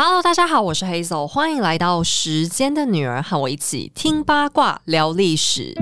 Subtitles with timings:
[0.00, 5.74] Hello，大家好，我是 Hazel，欢迎来到时间的女儿，和我一起听八卦聊历史。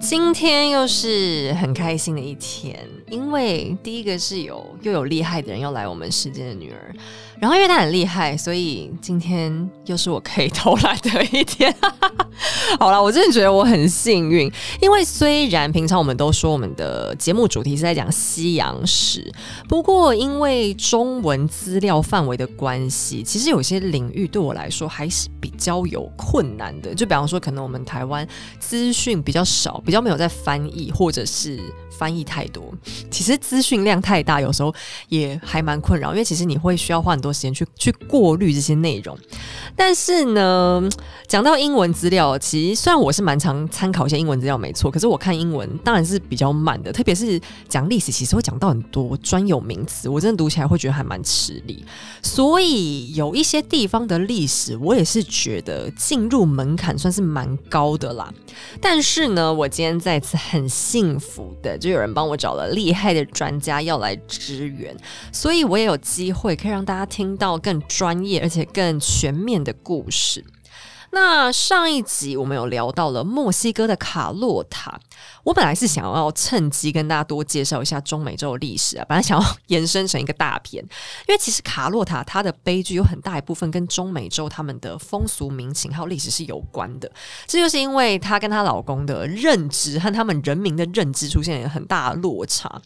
[0.00, 2.76] 今天又是很开心的一天，
[3.12, 6.94] 因为第一个是有又有厉害的人要来我们世间的女儿。
[7.38, 11.74] 然后因为她很厉害，所以今天又是我可以 偷懒的一天。
[12.78, 14.50] 好了，我真的觉得我很幸运，
[14.80, 19.30] 因为虽然平常我们都说我们的节目主题是在讲西洋史，
[19.68, 26.94] 不过因为中文资料范围的关系，其实有些领域对我来说还是比较有困难的。
[26.94, 28.26] 就比方说，可能我们台湾
[28.58, 31.60] 资讯比较少，比较没有在翻译，或者是
[32.02, 32.72] 翻译太多，
[33.10, 34.74] 其实资讯量太大，有时候
[35.08, 36.12] 也还蛮困扰。
[36.12, 37.32] 因为其实你会需要花很多。
[37.32, 39.18] 时间去去过滤这些内容，
[39.74, 40.86] 但是呢，
[41.26, 51.82] 讲到英文资料，其实虽然我是蛮常参考一些英文资料，没错，可是我看英文当然是比较慢的，特别是讲历史，其实会讲到很多专有名词，我真的读起来会觉得还蛮吃力。
[52.22, 58.30] 所以有一些地方的历史，我也是觉得进入门槛算是蛮高的啦。
[58.78, 64.96] 但是呢，我今天再次很幸福的，就有人帮我找了厉害的专家要来支援，
[65.32, 67.32] 所以我也有机会可以让大家听。
[67.42, 70.44] 到更专业而且更全面的故事。
[71.14, 74.98] 那上一集我们有聊到了墨西哥的卡洛塔，
[75.44, 80.82] 我本来是想要趁机跟大家多介绍一下中美洲的历史啊，本来想要延伸成一个大片，
[81.28, 87.12] 因为其实卡洛塔它的悲剧有很大一部分跟中美洲他们的风俗民情还有历史是有关的，
[87.46, 92.80] 这就是因为她跟她老公的认知和他们人民的认知出现了很大的落差。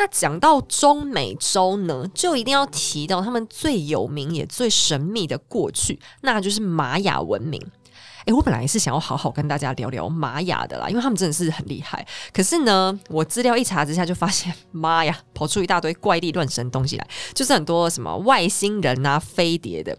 [0.00, 7.60] 那讲到中美洲呢，就一定要提到他们最有名也最神秘的过去，那就是玛雅文明。
[8.24, 12.06] 诶，我本来是想要好好跟大家聊聊玛雅的啦，因为他们真的是很厉害。
[12.32, 19.94] 可是呢，我资料一查之下就发现，妈呀，跑出一大堆怪力乱神东西来，就是很多什么外星人啊、飞碟的。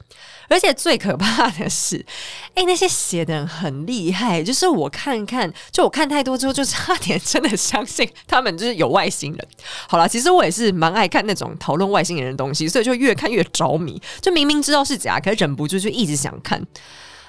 [0.52, 2.06] 而且最可怕的是，
[2.54, 9.48] 哎，那些写的人很厉害，就是我看看，就我看太多之后，就差点真的相信他们就是有外星人。
[9.88, 14.02] 好了，其实我也是蛮爱看那种讨论外星人的东西，所以就越看越着迷。
[14.22, 16.62] 就明明知道是假，可是忍不住就一直想看。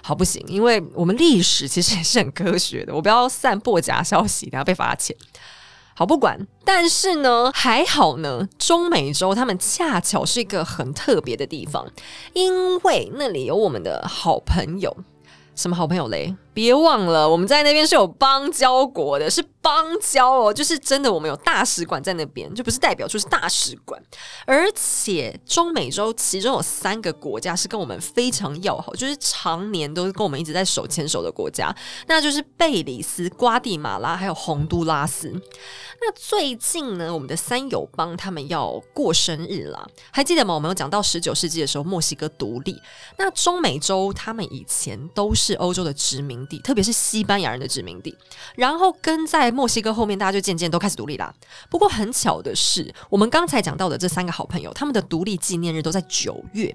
[0.04, 5.14] 好不行，因为我们历史其实也是很科学的，我不要散播假消息，等下被罚钱。
[6.02, 11.86] 我，不管，但是呢，还好呢，中美洲他们恰巧是一个很特别的地方，
[12.32, 14.96] 因为那里有我们的好朋友。
[15.54, 16.34] 什么好朋友嘞？
[16.54, 24.02] 别忘了，我们在那边是有邦交国的，是邦交哦，就是真的，我们有大使馆在那边，就不是代表处，是大使馆。
[24.44, 31.74] 而且中美洲其中有三个国家是跟我们非常要好，就是常年都是跟我们一直在手牵手的国家，
[32.06, 35.32] 那就是贝里斯、瓜地马拉还有洪都拉斯。
[36.00, 40.52] 那最近呢，我们的三友邦他们要过生日啦，还记得吗？
[40.52, 42.76] 我们有讲到十九世纪的时候，墨西哥独立。
[43.16, 48.16] 那中美洲他们以前都是欧洲的殖民地，特别是西班牙人的殖民地。
[48.54, 51.32] 然后跟在墨西哥后面，大家就渐渐都开始独立啦。
[51.70, 56.74] 不过很巧的是，我们刚才讲到的这三个好朋友，他们的独立纪念日都在九月。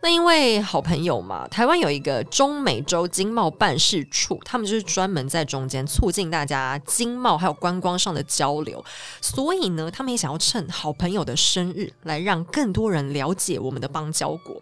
[0.00, 8.82] 那因为好朋友嘛，台湾有一个中美洲经贸办事处，他们就是专门在中间促进大家经贸还有观光上的交流，
[9.20, 14.56] 所以呢，他们也想要趁好朋友的生日来让更多人了解我们的邦交国。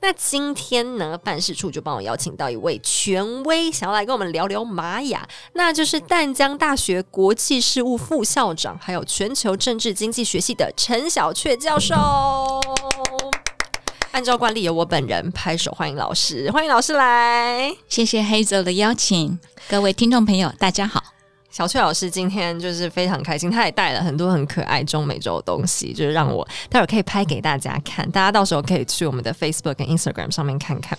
[0.00, 11.94] 那今天呢，办事处就帮我邀请到一位权威，想要来跟我们聊聊玛雅，那就是淡江大学国际事务副校长，还有全球政治经济学系的陈小雀教授。
[14.12, 19.38] 按照惯例，由我本人拍手欢迎老师，欢迎老师来，谢谢黑泽的邀请，
[19.70, 21.02] 各位听众朋友，大家好。
[21.50, 30.98] 小翠老师今天就是非常开心，她也带了很多很可爱中美洲的东西，就是让我待会儿可以拍给大家看，大家到时候可以去我们的 Facebook 跟 Instagram 上面看看。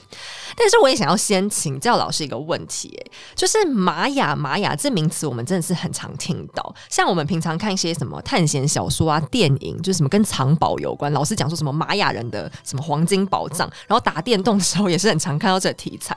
[0.56, 16.16] 但是我也想要先请教老师一个问题，哎，就是玛雅玛雅这名词，我们真的是很常听到，像我们平常看一些什么探险小说啊、电影，就是什么跟藏宝有关，老师讲说什么玛雅人的什么黄金宝藏，然后打电动的时候也是很常看到这题材。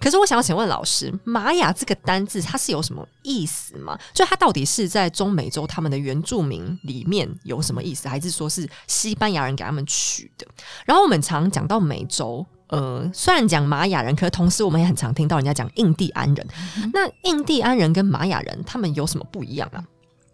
[0.00, 3.76] 可是我想要请问老师，玛雅这个单字它是有什么意思？
[3.78, 3.98] 吗？
[4.12, 10.46] 就它到底是在中美洲他们的原住民里面有什么意思，还是说是西班牙人给他们取的？
[10.84, 16.46] 然后我们常讲到美洲，呃，虽然讲玛雅人，可是同时我们也很常听到人家讲印第安人。
[16.92, 19.84] 那印第安人跟玛雅人他们有什么不一样啊？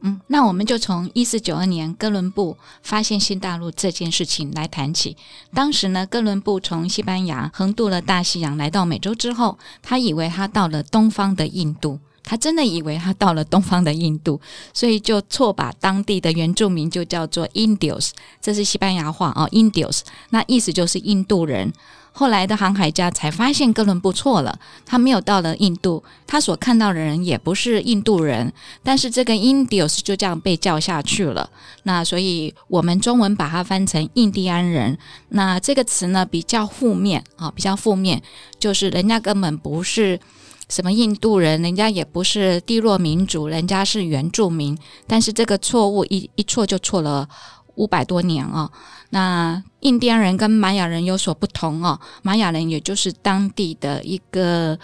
[0.01, 5.17] 嗯，那我们就从一四九二年哥伦布发现新大陆这件事情来谈起。
[5.55, 11.99] 当时呢，哥伦布从西班牙横渡了大西洋来到美洲之后，他以为他到了东方的印度。
[12.27, 14.41] 他真的以为他到了东方的印度，
[14.73, 20.01] 所以就错把当地的原住民就叫做 Indios，这是西班牙话哦，Indios，
[20.31, 21.71] 那意思就是印度人。
[22.16, 24.56] 后来的航海家才发现哥伦布错了，
[24.87, 28.52] 他没有到了印度，他所看到的人也不是印度人，
[28.84, 31.50] 但是这个 Indios 就这样被叫下去了。
[31.82, 34.96] 那所以我们中文把它翻成印第安人，
[35.31, 38.22] 那这个词呢比较负面啊，比较负面，
[38.61, 40.20] 就是人家根本不是
[40.69, 44.78] 什么印度人，人家也不是地落民族，人家是原住民。
[45.08, 47.28] 但是这个错误一一错就错了。
[47.76, 48.70] 五百多年啊，
[49.14, 52.00] 那印第安人跟玛雅人有所不同哦。
[52.22, 54.76] 玛雅人也就是当地的一个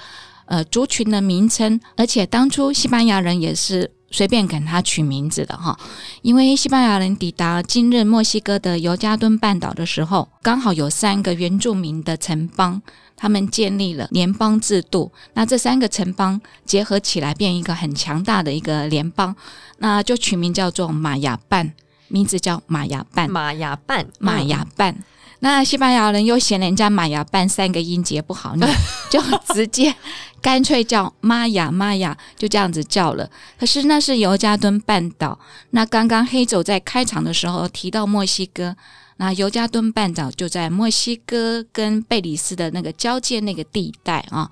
[0.46, 5.76] 呃族群的名称，而且当初西班牙人也是随便给他取名字的哈。
[6.22, 12.80] 因为西班牙人抵达今日墨西哥的尤加敦半岛的时候，刚好有三个原住民的城邦，
[13.16, 15.10] 他们建立了联邦制度。
[15.34, 19.34] 那这三个城邦结合起来，变一个很强大的一个联邦，
[19.78, 21.74] 那就取名叫做玛雅半。
[22.10, 24.94] 名字叫玛雅半，玛雅半，玛雅半。
[25.42, 28.68] 那西班牙人又嫌人家玛雅半三个音节不好，念
[29.08, 29.18] 就
[29.54, 29.94] 直接
[30.42, 33.30] 干脆叫玛雅玛雅，就这样子叫了。
[33.58, 35.38] 可是那是尤加敦半岛。
[35.70, 38.76] 那刚刚黑走在开场的时候提到墨西哥，
[39.16, 44.50] 那尤加敦半岛就在墨西哥跟贝里斯的那个交界那个地带啊。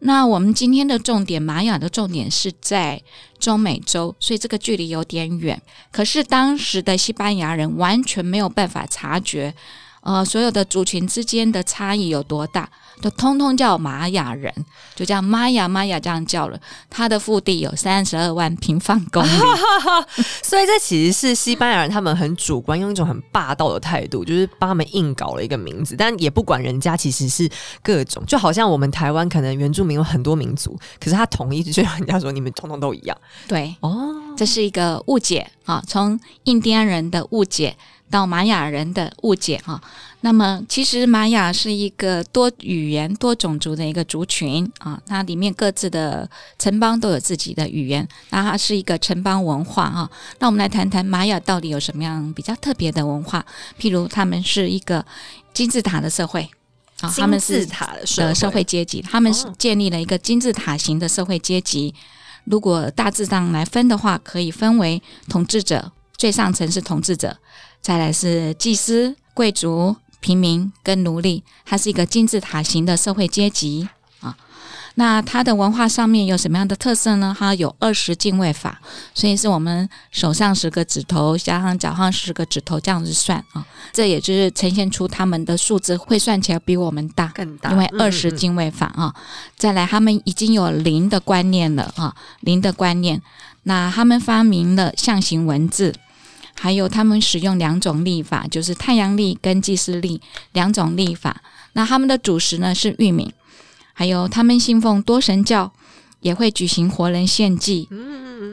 [0.00, 3.02] 那我们今天的重点，玛雅的重点是在
[3.38, 5.60] 中美洲，所以这个距离有点远。
[5.92, 9.54] 可是当时的西班牙人完全没有办法察觉，
[10.00, 12.68] 呃，所有的族群之间的差异有多大。
[13.02, 14.52] 都通通叫玛雅人，
[14.94, 16.60] 就叫玛雅玛雅这样叫了。
[16.90, 19.28] 他的腹地有三十二万平方公里，
[20.44, 27.50] 所以这其实是西班牙人他们很主观，用一种很霸道的态度，就是帮他们硬搞了一个名字，但也不管人家其实是
[27.82, 33.16] 各种，就好像我们台湾可能原住民有很多民族，可是他统一就让人家说你们通通都一样。
[33.48, 37.74] 对，哦，这是一个误解啊，从印第安人的误解
[38.10, 39.80] 到玛雅人的误解啊。
[40.22, 46.28] 那么，其实玛雅是一个多语言、多种族的一个族群啊，它里面各自的
[46.58, 50.10] 城邦都有自己的语言，那它是一个城邦文化啊。
[50.38, 53.42] 那我们来谈谈玛雅到底有什么样比较特别的文化？
[53.80, 55.02] 譬如，他们是一个
[55.54, 56.50] 金字塔的社会
[57.00, 58.04] 啊，他们是塔的
[58.34, 61.94] 社会阶级，他们是建立了一个金字塔型的社会阶级。
[62.44, 67.38] 如果大致上来分的话，可以分为统治者，最上层是统治者，
[67.80, 69.96] 再来是祭司、贵族。
[70.22, 73.88] 平民跟奴隶，它是一个金字塔型的社会阶级
[74.20, 74.36] 啊。
[74.96, 77.34] 那它的文化上面有什么样的特色呢？
[77.38, 78.82] 它有二十进位法，
[79.14, 83.66] 所以是我们手上十个指头加上脚上十个指头这样子算啊。
[83.94, 89.14] 这也就是呈现出他们的数字会算起来比我们大，更大，因为二十进位法啊。
[89.56, 93.22] 再来，他们已经有零的观念了啊，零的观念。
[93.62, 95.94] 那他们发明了象形文字。
[96.62, 100.20] 还有他们使用两种历法，就是太阳历跟祭祀历
[100.52, 101.40] 两种历法。
[101.72, 103.32] 那他们的主食呢是玉米，
[103.94, 105.72] 还有他们信奉多神教，
[106.20, 107.88] 也会举行活人献祭。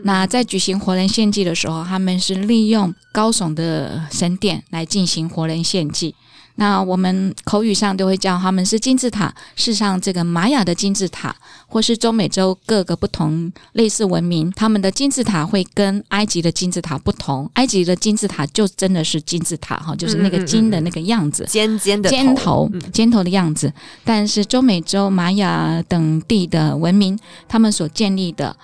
[0.03, 6.15] 那在举行活人献祭的时候，他们是利用高耸的神殿来进行活人献祭。
[6.57, 9.33] 那我们口语上都会叫他们是金字塔。
[9.55, 11.35] 事实上，这个玛雅的金字塔，
[11.67, 17.49] 或是中美洲各个不同类似文明，他们的金字塔会跟埃及的金字塔不同。
[17.53, 23.71] 埃及的金字塔就真的是金字塔哈，就是那个金的那个样子，尖尖的尖头，尖头的样子。
[24.03, 28.55] 但是中美洲玛雅等地的文明，他们所建立的。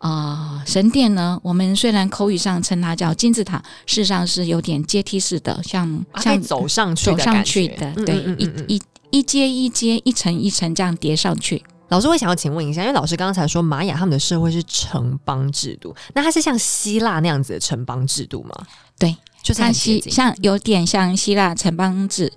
[0.00, 1.38] 啊，神殿呢？
[1.42, 11.62] 我们虽然口语上称它叫金字塔，事实上是有点阶梯式的，像像走上去走上去的，对，一一一阶一阶，一层一层这样叠上去。
[11.88, 18.54] 老师，我想要请问一下，因为老师刚才说玛雅他们的社会是城邦制度，那它是像希腊那样子的城邦制度吗？
[18.98, 22.32] 对，就像希像有点像希腊城邦制。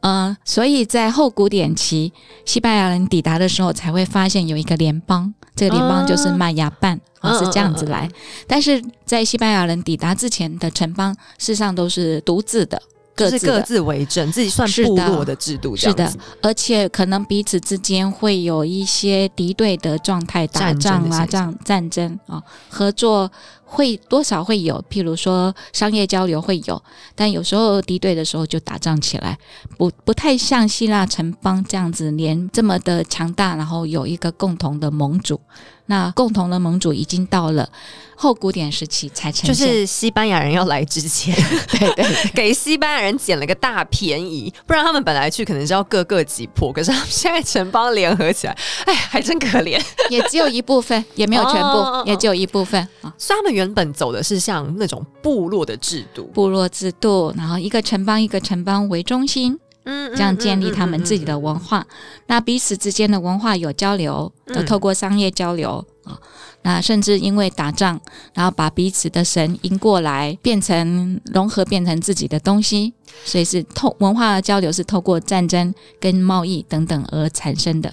[0.00, 2.12] 呃，所以在后古典期，
[2.44, 6.98] 西班牙人抵达的时候，才会发现有一个联邦，这个联邦就是玛雅半，
[7.38, 8.08] 是这样子来。
[8.46, 12.80] 但是在西班牙人抵达之前的城邦，事实上都是独自的。
[13.18, 16.10] 各自各自为政，自己算部落的制度，是的，
[16.40, 23.30] 而且可能彼此之间会有一些敌对的状态，打仗啊，这样战争啊，合作
[23.64, 26.80] 会多少会有，譬如说商业交流会有，
[27.16, 29.36] 但有时候敌对的时候就打仗起来，
[29.76, 35.40] 不不太像希腊城邦这样子，连这么的强大，然后有一个共同的盟主。
[35.88, 37.68] 那共同的盟主已经到了
[38.14, 39.54] 后古典时期才呈就。
[39.54, 41.34] 是西班牙人要来之前，
[41.78, 49.80] 对对给西班牙人捡了个大便宜，不然他们本来去可能是要各个击破，可是他们现在城邦联合起来， 哎，还真可怜。
[50.10, 53.12] 也只有一部分，也没有全部， 也只有一部分啊。
[53.16, 59.58] 所以他们原本走的是像那种部落的制度，部落制度，然后一个城邦一个城邦为中心，
[59.90, 61.86] 嗯这样建立他们自己的文化。
[62.26, 66.20] 那彼此之间的文化有交流，嗯都透过商业交流啊。
[66.62, 67.98] 那甚至因为打仗，
[68.34, 72.92] 然后把彼此的神迎过来，变成融合，变成自己的东西。
[73.24, 77.92] 所以是透文化的交流是透过战争跟贸易等等而产生的。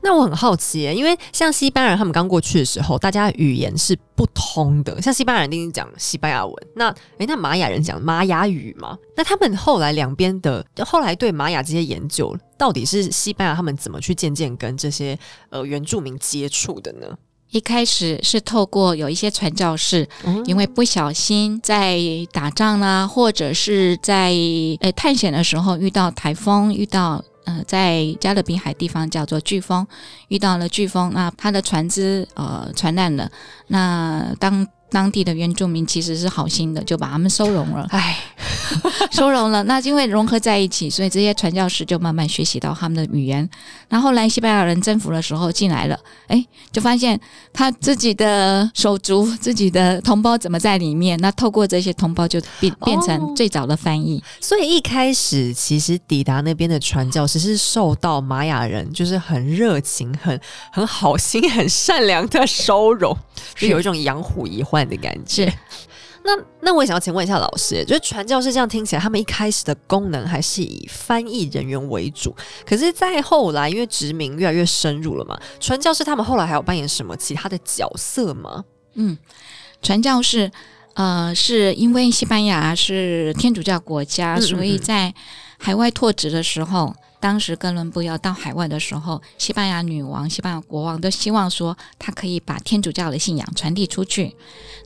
[0.00, 5.00] 那我很好奇，因为像西班牙人他们刚过去的时候，大家语言是不通的。
[5.02, 8.96] 像西班牙人一定讲西班牙文，那诶，那玛雅人讲玛雅语嘛？
[9.16, 15.18] 那他们后来两边的后来对玛雅这些研究，到底是西班牙他们怎么去渐渐跟这些
[15.50, 17.06] 呃原住民接触的呢？
[17.54, 20.08] 一开始是透过有一些传教士，
[20.44, 22.00] 因为不小心在
[22.32, 24.34] 打仗啦、或者是在
[24.80, 29.86] 呃探险的时候遇到台风，遇到呃在加勒比海地方叫做飓风，
[30.26, 33.30] 遇到了飓风，那他的船只呃船难了，
[33.68, 38.16] 那当当地的原住民其实是好心的，就把他们收容了，哎，
[39.10, 39.64] 收容了。
[39.64, 43.48] 那因为融合在一起，所以这些传教士就慢慢学习到他们的语言。
[43.88, 45.98] 然后后来西班牙人征服的时候进来了，
[46.28, 47.20] 哎，就发现
[47.52, 51.18] 他自己的手足、自己的同胞怎么在里面？
[51.18, 54.22] 那透过这些同胞就变变成最早的翻译。
[54.40, 63.16] 所以一开始其实抵达那边的传教士是受到玛雅人就是很热情、很很好心、很善良的收容，
[63.56, 65.52] 是有一种养虎遗患的感觉。
[66.24, 72.34] 那那我也想要请问一下老师，就是传教士这样听起来，他们一开始的功能还是以翻译人员为主，
[72.66, 78.64] 可是再后来因为殖民越来越深入了嘛，传教士他们后来还有扮演什么其他的角色吗？
[78.94, 79.18] 嗯，
[79.82, 80.50] 传教士。
[80.94, 85.12] 呃，是因为西班牙是天主教国家，嗯嗯所以在
[85.58, 94.36] 海外拓殖的时候，当时哥伦布要到海外的时候，西班牙女王、西班牙国王都希望说，他可以把天主教的信仰传递出去。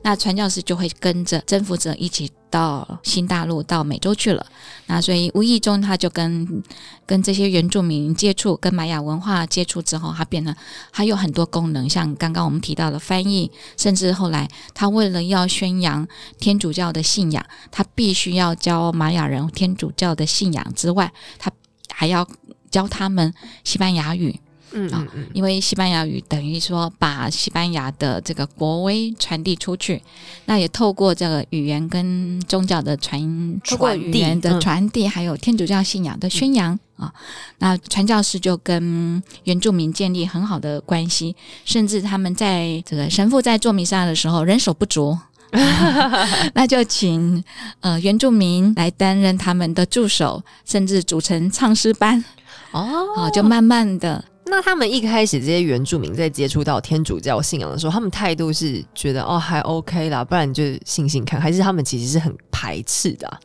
[0.03, 4.45] 那传教士就会跟着征服者一起到新大陆、到美洲去了。
[4.85, 6.63] 那所以无意中他就跟
[7.05, 10.55] 跟这些原住民接触，跟玛雅文化接触之后，他变得
[10.91, 21.51] 还有很多功能，像刚刚我们提到的翻译，甚至后来他为了要宣扬天主教的信仰，他必须要教玛雅人天主教的信仰之外，他
[21.99, 22.25] 还要
[22.71, 23.33] 教他们
[23.65, 24.39] 西班牙语。
[24.71, 30.01] 嗯嗯嗯，因为西班牙语等于说把西班牙的这个国威传递出去，
[30.45, 37.11] 那也透过这个语言跟宗教的传，透过语言的传递，还有天主教信仰的宣扬、啊，
[37.57, 45.17] 那传教士就跟原住民建立很好的关系，甚至他们在这个神父在做弥撒的时候人手不足。
[46.53, 47.43] 那就请
[47.79, 52.23] 呃原住民来担任他们的助手，甚至组成唱诗班
[52.71, 63.39] 哦啊，就慢慢的那他们一开始这些原住民在接触到天主教信仰的时候，他们态度是觉得哦还 OK 啦，不然就信信看，还是他们其实是很排斥的、啊？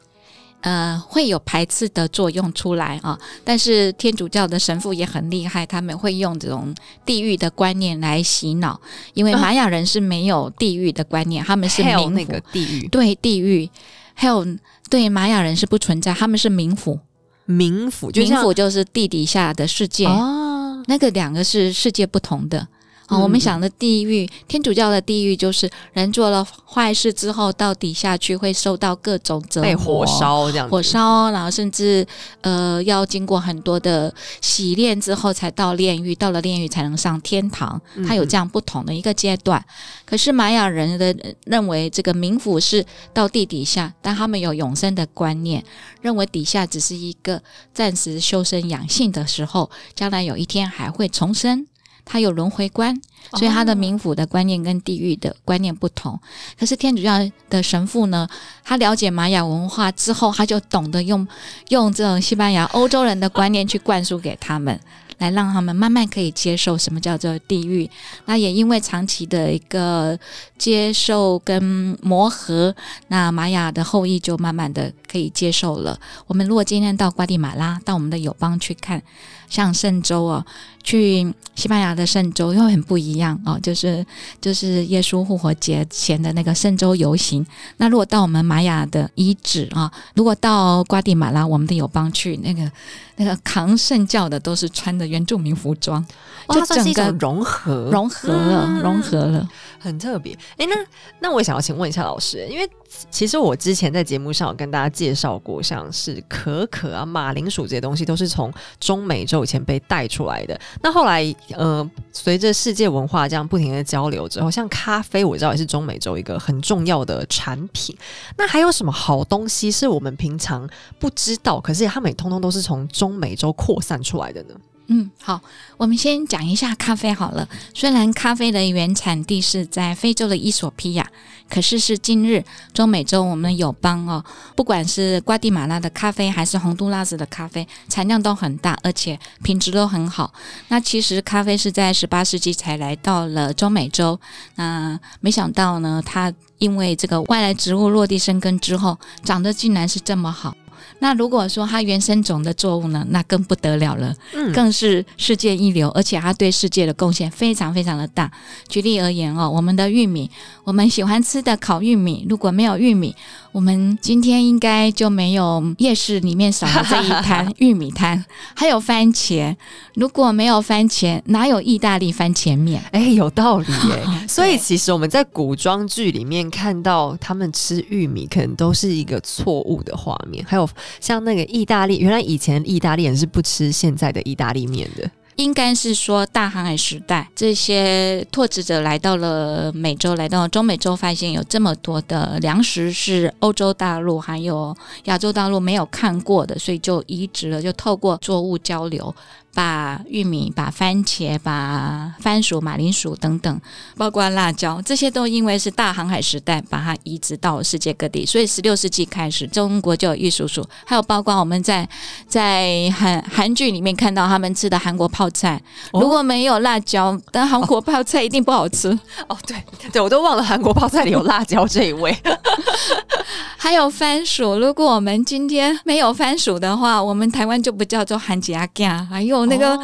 [0.65, 3.19] 呃，会有排斥的作用出来啊。
[3.45, 8.81] 但是天主教的神父也很厉害，他们会用这种地狱的观念来洗脑，
[9.13, 12.89] 因为玛雅人是没有地狱的观念，他们是冥府，那个地狱。
[12.89, 13.69] 对地狱，
[14.15, 14.47] 还有
[14.89, 16.99] 对玛雅人是不存在，他们是冥府，
[17.47, 22.67] 冥府，冥府就是地底下的世界，哦，那个两个是世界不同的。
[23.07, 32.07] 啊、嗯我们想的地狱，天主教的地狱就是人做了坏事之后到底下去会受到各种折磨，被火烧这样子，火烧，然后甚至
[32.41, 39.65] 呃要经过很多的洗炼之后才到炼狱，到了炼狱才能上天堂，嗯它有这样不同的一个阶段。
[40.05, 45.65] 可是玛雅人的呃认为这个冥府是到地底下，但他们有永生的观念，
[46.01, 47.43] 认为底下只是一个
[47.73, 51.67] 暂时修身养性的时候，将来有一天还会重生。
[52.05, 52.95] 他有轮回观，
[53.33, 56.19] 所以他的冥府的观念跟地狱的观念不同。
[56.59, 57.19] 可是天主教
[57.49, 58.29] 的神父呢，
[58.63, 61.27] 他了解玛雅文化之后，他就懂得用
[61.69, 64.79] 用这种西班牙欧洲人的观念去灌输给他们，
[65.19, 67.89] 来让他们慢慢可以接受什么叫做地狱。
[68.27, 70.19] 那也因为长期的一个
[70.59, 71.63] 接受跟
[72.03, 72.75] 磨合，
[73.09, 75.99] 那玛雅的后裔就慢慢的可以接受了。
[76.27, 79.03] 我们如果今天到瓜地马拉，到我们的友邦去看，
[79.49, 80.45] 像圣州啊，
[80.85, 84.05] 去西班牙的圣州又很不一样哦，就是
[84.41, 87.45] 就是耶稣复活节前的那个圣州游行。
[87.79, 92.71] 那如果到我们玛雅的遗址啊，如果到瓜地马拉，我们的友邦去那个
[93.17, 96.05] 那个扛圣教的都是穿的原住民服装，
[96.51, 99.49] 就整个融合融合了，融合了。
[99.85, 100.75] 很特别，哎，那
[101.21, 102.69] 那我想要请问一下老师，因为
[103.11, 110.59] 其实我之前在节目上有跟大家介绍过，像是可可啊、马铃薯这些东西，都是从中美洲以前被带出来的。
[110.83, 111.23] 那后来，
[111.53, 117.95] 呃，随着世界文化这样不停的交流之后，像咖啡，我知道也是中美洲一个很重要的产品。
[118.39, 124.55] 那还有什么好东西是我们平常不知道，可是他们通通都是从中美洲扩散出来的呢？
[124.89, 125.41] 嗯，好，
[125.79, 127.49] 我们先讲一下咖啡好了。
[127.73, 131.09] 虽然咖啡的原产地是在非洲的伊索比亚，
[131.49, 134.23] 可是是今日中美洲我们友邦哦，
[134.55, 140.31] 不管是瓜地马拉的咖啡还是洪都拉斯的咖啡，产量都很大，而且品质都很好。
[140.69, 144.21] 那其实咖啡是在十八世纪才来到了中美洲，
[144.57, 150.55] 那没想到呢，它因为这个外来植物落地生根之后，长得竟然是这么好。
[151.01, 154.15] 那如果说它原生种的作物呢，那更不得了了，
[154.53, 158.31] 更是世界一流，而且它对世界的贡献非常非常的大。
[158.69, 160.31] 举例而言哦，我们的玉米，
[160.65, 163.15] 我们喜欢吃的烤玉米，如果没有玉米。
[163.55, 169.55] 我们今天应该就没有夜市里面少了这一摊玉米摊，还有番茄。
[169.95, 172.83] 如果没有番茄，哪有意大利番茄面？
[172.91, 174.05] 哎，有道理耶。
[174.27, 180.45] 所以其实我们在古装剧里面看到他们吃玉米，可能都是一个错误的画面。
[180.45, 180.69] 还有
[180.99, 185.09] 像那个意大利，原来以前意大利人是不吃现在的意大利面的。
[185.37, 199.15] 应该是说大航海时代，这些拓殖者来到了美洲，来到中美洲，发现有这么多的粮食是欧洲大陆还有亚洲大陆没有看过的，所以就移植了，就透过作物交流。
[199.55, 203.61] 把玉米、把番茄、把番薯、马铃薯等等，
[203.97, 211.89] 包括辣椒，这些都因为是大航海时代把它移植到世界各地，所以十六世纪开始，中国就有玉蜀黍，还有包括我们在
[212.27, 218.89] 在韩韩剧里面看到他们吃的韩国泡菜，如果没有辣椒，但韩国泡菜一定不好吃。
[219.29, 219.57] 哦，对
[219.93, 222.13] 对，我都忘了韩国泡菜里有辣椒这一味。
[223.57, 229.44] 还有番薯，如果我们今天没有番薯的话，我们台湾就不叫做韩吉阿干，还有。
[229.47, 229.79] 那个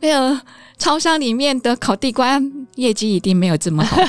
[0.00, 0.40] 那个
[0.78, 2.40] 超商里面的烤地瓜
[2.74, 3.96] 业绩一定没有这么好。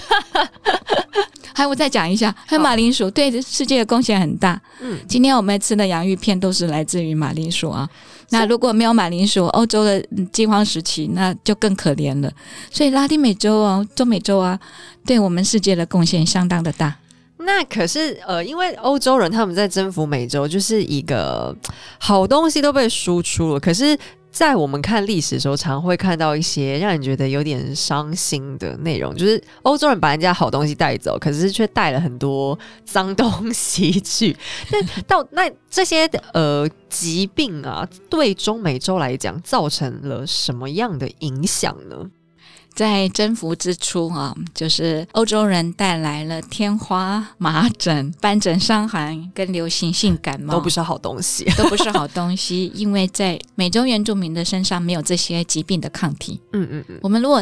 [1.53, 4.61] 还有我再讲一下，还有马铃薯对世界的贡献很大。
[4.79, 7.89] 嗯，今天我们吃的洋芋片都是来自于马铃薯啊。
[8.29, 9.99] 那如果没有马铃薯，欧洲的
[10.31, 12.31] 饥荒时期那就更可怜了。
[12.69, 14.59] 所以拉丁美洲啊、中美洲啊，
[15.03, 16.95] 对我们世界的贡献相当的大。
[17.39, 21.55] 那可是呃，因为欧洲人他们在征服美洲，就是一个
[21.97, 23.97] 好东西都被输出了，可是。
[24.29, 34.35] 在我们看历史的时候，常会看到一些让人觉得有点伤心的内容，就是欧洲人把人家好东西带走，可是却带了很多脏东西去。
[34.71, 42.09] 那到那这些呃疾病啊，对中美洲来讲造成了什么样的影响呢？
[42.77, 56.39] 在征服之初啊，就是欧洲人带来了天花、麻疹、斑疹伤寒跟流行性感冒，都不是好东西， 都不是好东西，因为在美洲原住民的身上没有这些疾病的抗体。
[56.53, 56.99] 嗯嗯嗯。
[57.01, 57.41] 我们如果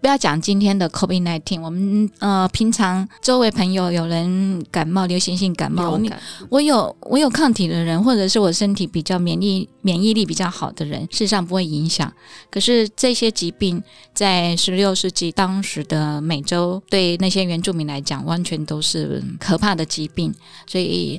[0.00, 6.00] 不要讲今天的 COVID nineteen，我们呃平常周围朋友有人感冒、流行性感冒，
[6.48, 12.10] 我有我有抗体的人，或者是我身体比较免疫免疫力比较好的人，事实上不会影响。
[12.50, 13.82] 可是这些疾病
[14.14, 20.34] 在十六世纪，当时的美洲对那些原住民来讲，完全都是可怕的疾病，
[20.66, 21.18] 所以。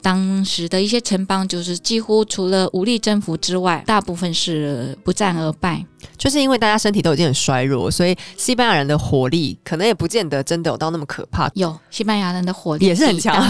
[0.00, 5.84] 当时的一些城邦，就是几乎除了武力征服之外，大部分是不战而败。
[6.16, 11.50] 就是因为大家身体都已经很衰弱，所以西班牙人的火力可能也不见得真的有到那么可怕。
[11.54, 13.44] 有西班牙人的火力也是很强，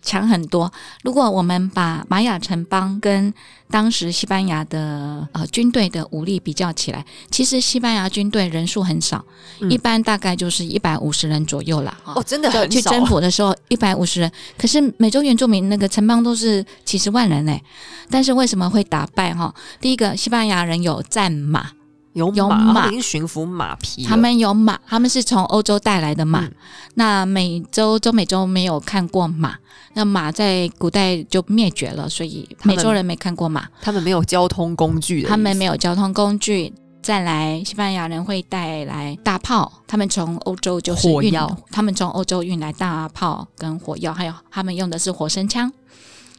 [0.00, 0.72] 强很多。
[1.02, 3.34] 如果我们把玛雅城邦跟
[3.70, 9.24] 当时西班牙的呃军队的武力比较起来，其实西班牙军队人数很少，
[9.68, 11.96] 一般大概就是一百五十人左右啦。
[12.04, 12.66] 哦，真的很少。
[12.66, 17.62] 去征服的时候一百五十人，可是美洲原住民那个城邦都是几十万人哎，
[18.10, 19.54] 但是为什么会打败哈？
[19.80, 21.70] 第一个，西班牙人有战马，
[22.12, 26.48] 有有马，已经驯服马匹，他们有马，他们是从欧洲带来的马。
[26.94, 29.54] 那美洲、中美洲没有看过马，
[29.94, 36.72] 那马在古代就灭绝了，所以美洲人没看过马，他们没有交通工具，他们没有交通工具。
[37.02, 41.32] 再来，西班牙人会带来大炮，他们从欧洲就是运，
[41.70, 45.72] 他们从欧洲运来大炮跟火药，还有他们用的是火绳枪。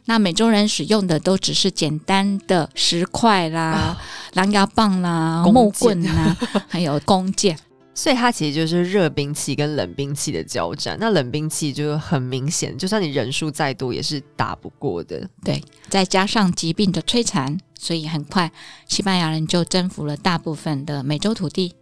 [0.05, 3.97] 那美洲人使用的都只是简单的石块啦、
[4.33, 6.35] 狼牙棒啦、木棍啦，
[6.67, 7.57] 还有弓箭。
[7.93, 10.97] 所以它其实就是热兵器跟冷兵器的交战。
[10.99, 15.29] 那冷兵器就很明显，就算你人数再多，也是打不过的。
[15.43, 18.49] 对，再加上疾病的摧残，所以很快
[18.87, 21.75] 西班牙人就征服了大部分的美洲土地。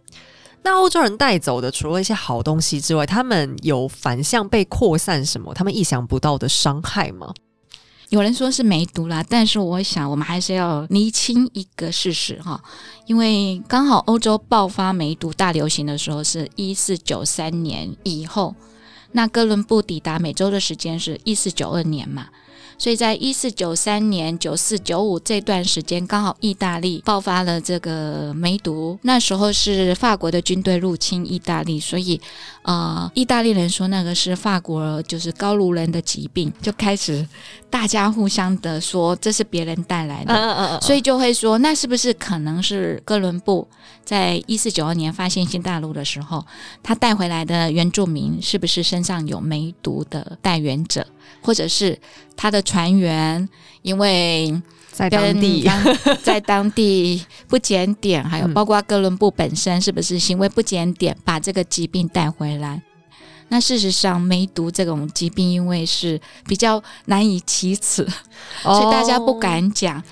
[0.62, 7.32] 那欧洲人带走的，除了一些好东西之外，他们有反向被扩散什么他们意想不到的伤害吗？
[8.10, 12.60] 有人说是梅毒啦，但是我想我们还是要厘清一个事实哈，
[13.06, 18.56] 因为刚好欧洲爆发梅毒大流行的时候是一四九三年以后，
[19.12, 22.26] 那哥伦布抵达美洲的时间是一四九二年嘛。
[22.78, 28.98] 所以在一四九三年、九四九五这段时间，刚好意大利爆发了这个梅毒。
[29.02, 32.18] 那时候是法国的军队入侵意大利，所以
[32.62, 37.26] 呃，意大利人说那个是法国就是高卢人的疾病，就开始
[37.70, 43.66] 大家互相的说这是别人带来的，嗯嗯嗯，所以就会说那是不是可能是哥伦布
[44.04, 46.44] 在一四九二年发现新大陆的时候，
[46.82, 51.06] 他带回来的原住民是不是身上有梅毒的带源者？
[51.42, 51.98] 或者是
[52.36, 53.48] 他的船员，
[53.80, 54.60] 因为
[55.08, 55.70] 在当地
[56.22, 62.82] 在当地不检点，还有包括哥伦布本身是不是行为不检点，把这个疾病带回来？
[63.48, 68.06] 那事实上，梅毒这种疾病，因为是比较难以启齿，
[68.62, 70.02] 所以大家不敢讲。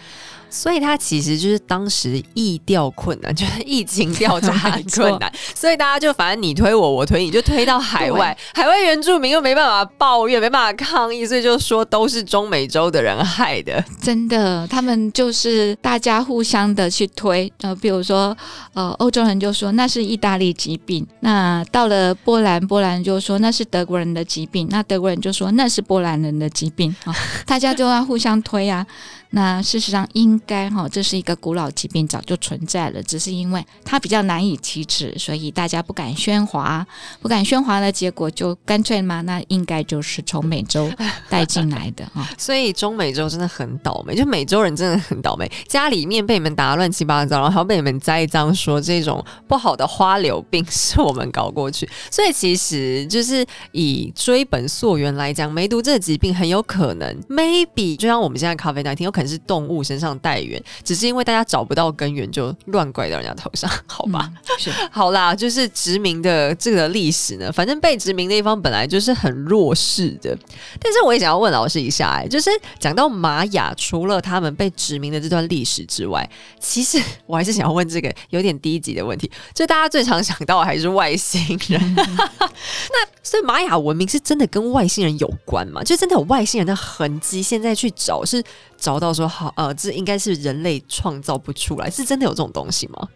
[0.50, 8.36] 所以他其实就是当时疫调困难， 就是疫情调查很困难， 所以大家就反正你推我，我推你，就推到海外。
[8.54, 13.84] 海外原住民又没办法抱怨，没办法抗议，所以就说都是中美洲的人害的。
[14.00, 17.52] 真的，他们就是大家互相的去推。
[17.62, 18.36] 呃，比如说，
[18.72, 27.14] 呃，欧洲人就说那是意大利疾病，那到了波兰，波兰就说那是德国人的疾病，那德国人就说那是波兰人的疾病啊，
[27.46, 28.86] 大家就要互相推啊。
[29.30, 36.86] 那事实上应该哈，这是一个古老疾病，早就存在了，只是因为它比较难以启齿，所以大家不敢喧哗，
[37.20, 40.90] 不敢喧哗的结果就干脆嘛，那应该就是从美洲
[41.28, 42.26] 带进来的啊。
[42.38, 51.86] 所以中美洲真的很倒霉，就美洲人真的很倒霉，家里面被你们打乱七八糟，然后还要被你们栽赃说这种不好的花柳病是我们搞过去。
[52.10, 59.12] 所以其实就是以追本溯源来讲，梅毒这个疾病很有可能，maybe 就像我们现在咖啡奶听有。
[59.18, 64.30] 可能是动物身上带源，只是因为大家找不到根源，就乱怪到人家头上，好吧？
[64.56, 70.38] 是 好啦，就是殖民的这个历史呢，反正被殖民的一方本来就是很弱势的。
[70.80, 81.94] 但是我也想要问老师一下，哎，就是讲到玛雅，除了他们被殖民的这段历史之外，其实我还是想要问这个有点低级的问题，就大家最常想到还是外星人。
[81.96, 85.82] 那所以玛雅文明是真的跟外星人有关吗？
[85.82, 87.42] 就真的有外星人的痕迹？
[87.42, 88.40] 现在去找是
[88.78, 89.07] 找到？
[89.12, 93.08] 说好，呃，这应该是人类创造不出来，是真的有这种东西吗？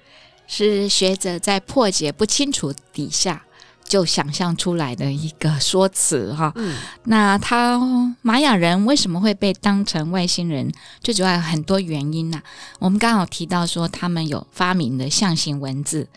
[0.47, 3.43] 是学者在破解不清楚底下
[3.85, 6.53] 就想象出来的一个说辞哈。
[6.57, 7.81] 嗯，那他
[8.23, 10.71] 玛雅人为什么会被当成外星人？
[11.01, 12.43] 最主要有很多原因呐。
[12.79, 16.09] 我们刚好提到说，他们有发明的象形文字。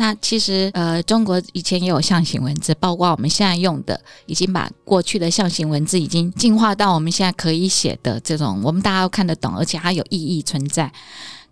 [0.00, 10.90] 那其实，呃，中国以前也有象形文字，包括我们现在用的，已经把过去的象形文字已经进化到我们现在可以写的这种，我们大家都看得懂，而且它有意义存在。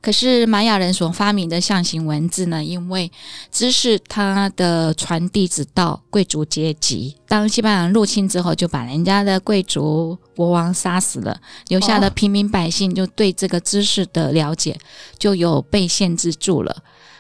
[0.00, 3.12] 可是玛雅人所发明的象形文字呢，因为
[3.52, 14.78] 知识它的传递只到贵族阶级，当西班牙人入侵之后，就把人家的贵族国王杀死了，留下的平民百姓就对这个知识的了解
[15.18, 16.74] 就有被限制住了。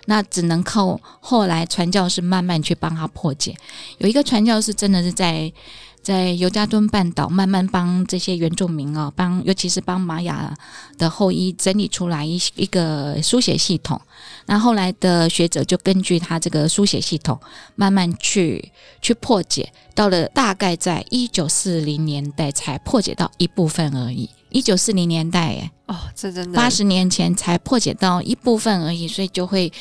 [0.08, 3.54] 那只能靠后来传教士慢慢去帮他破解。
[3.98, 5.52] 有一个传教士真的是在
[6.00, 10.56] 在尤加敦半岛慢慢帮这些原住民哦，帮尤其是帮玛雅
[10.96, 14.00] 的后裔整理出来一一个书写系统。
[14.46, 17.38] 那后来的学者就根据他这个书写系统
[17.74, 24.30] 慢慢去去破解，到了大概在一九四零年代才破解到一部分而已。
[24.50, 25.70] 一九四零年代，哎。
[25.86, 29.72] 哦，这真的八十年前才破解到一部分而已，所以就会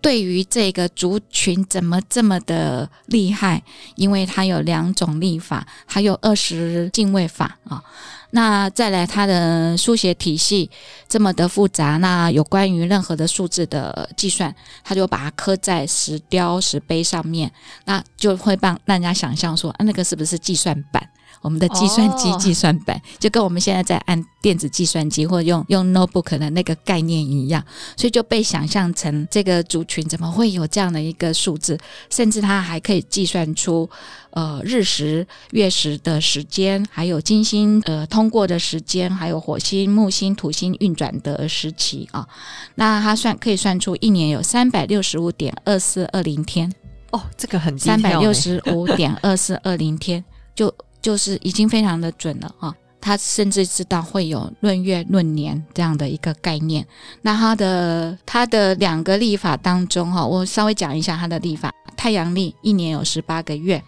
[0.00, 3.62] 对于这个族群怎么这么的厉害？
[3.96, 7.82] 因为它有两种历法，还有二十进位法啊。
[8.30, 10.68] 那再来，它的书写体系
[11.08, 17.52] 这么的复杂，那有关于任何的数字的计算，他就把它刻在石雕石碑上面，
[17.84, 21.08] 那就会帮让人家想象说，啊，那个是不是计算板？
[21.44, 22.38] 我们的计算机哦。
[22.40, 27.62] 计算板，就跟我们现在在按电子计算机或用用 notebook 的那个概念一样，
[27.96, 31.78] 所以就被想象成这个族群怎么会有这样的一个数字，
[32.10, 33.88] 甚至它还可以计算出
[34.30, 42.26] 呃日食、月食的时间，还有金星呃通过的时间，还有火星、木星、土星运转的时期啊。
[42.76, 46.72] 那它算可以算出一年有三百六十五点二四二零天，
[47.12, 50.74] 哦，这个很三百六十五点二四二零天，就
[51.04, 52.74] 就是已经非常的准了啊。
[52.98, 56.86] 他甚至知道会有闰月闰年这样的一个概念。
[57.20, 61.70] 那他的他的两个历法当中哈，我稍微讲一下他的历法。
[61.94, 63.82] 太阳历一年有十八个月，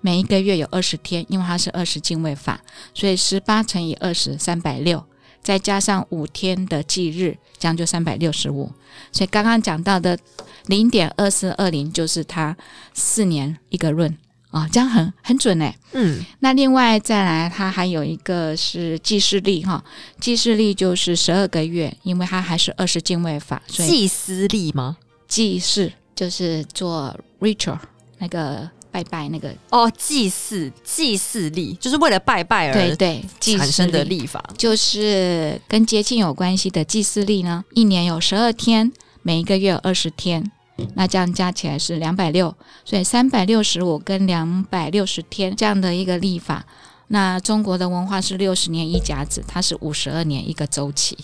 [0.00, 2.62] 每一个月有二十天，因为它是二十进位法，
[2.94, 5.04] 所以十八乘以二十三百六，
[5.42, 8.72] 再加上五天的忌日，这样就三百六十五。
[9.12, 10.18] 所以刚刚讲到的
[10.66, 12.56] 零点二四二零就是它
[12.94, 14.16] 四年一个闰
[14.50, 15.74] 啊，这样很很准诶。
[15.92, 19.82] 嗯，那另外再来，它还有一个是记事历哈，
[20.20, 24.96] 记事历就是十二个月，因为它还是二十进位法，所以祭司力吗？
[25.28, 27.78] 记事就是做 ritual
[28.18, 34.42] 那个拜拜那个，哦，祭祀祭祀力就是为了拜拜而对对，产生的事历历法。
[34.56, 38.90] 就是跟节庆有关系的祭祀历呢，一年有十二天，
[39.22, 40.50] 每一个月有二十天。
[40.94, 46.64] 那这样加起来是两百六，所以三百六十五跟两百六十天这样的一个历法。
[47.08, 51.16] 那中国的文化是六十年一甲子，它是五十二年一个周期。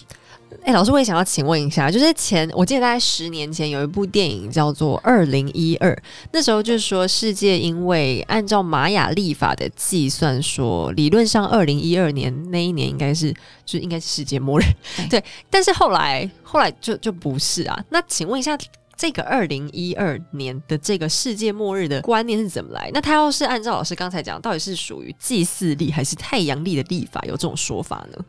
[0.65, 5.91] 哎、老师，我也想要请问一下，就是前我记得大概十年前有一部电影叫做《二零一二》，
[6.33, 13.35] 那时候就是说世界因为按照玛雅历法的计算说，理论上二零一二年那一年应该是
[13.65, 14.65] 就应该是世界末日，
[14.97, 17.85] 对对，但是后来后来就就不是啊。
[17.91, 18.57] 那请问一下。
[19.03, 22.89] 这个二零一二年的这个世界末日的观念是怎么来？
[22.95, 27.21] 那他要是按照老师刚才讲，到底是属于祭祀历还是太阳历的历法？
[27.23, 28.25] 有这种说法呢？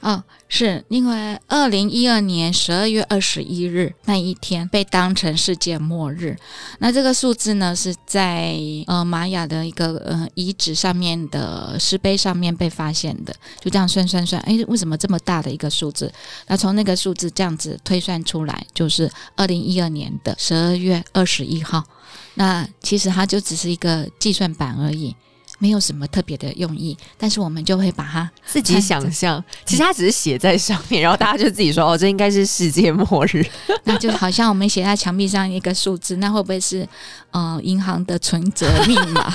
[0.00, 6.36] 哦，是因为二零一二年十二月二十一日那一天被当成世界末日。
[6.78, 8.56] 那这个数字呢，是在
[8.86, 13.34] 呃玛雅的一个呃遗址上面的石碑上面被发现的。
[13.60, 16.12] 就这样算算算，哎，为什么这么大的一个数字？
[16.46, 21.82] 那从那个数字这样子推算出来，就是二零一二年的十二月二十一号。
[22.34, 25.16] 那其实它就只是一个计算板而已。
[25.58, 33.44] 没有什么特别的用意，但是我们就会把它自己想象，其实它只是写在上面，然后大家就自己说哦，这应该是世界末日。
[33.84, 36.88] 那就好像我们写在墙壁上一个数字，那会不会是
[37.32, 39.32] 呃银行的存折密码？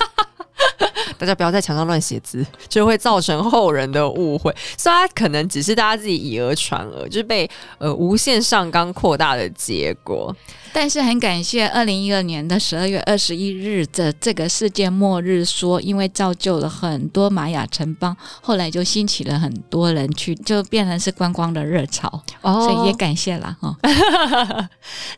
[1.18, 4.54] 大家不要在墙上乱写字，就会造成后人的误会。
[4.78, 10.36] 所以它可能只是大家自己以讹传讹，就是被呃无限上纲扩大的结果。
[10.74, 22.10] 但是很感谢二零一二年的十二月二十一日的这个世界末日说，因为造就了很多玛雅城邦，后来就兴起了很多人去，就变成是观光的热潮，
[22.42, 23.78] 哦所以也感谢啦哈。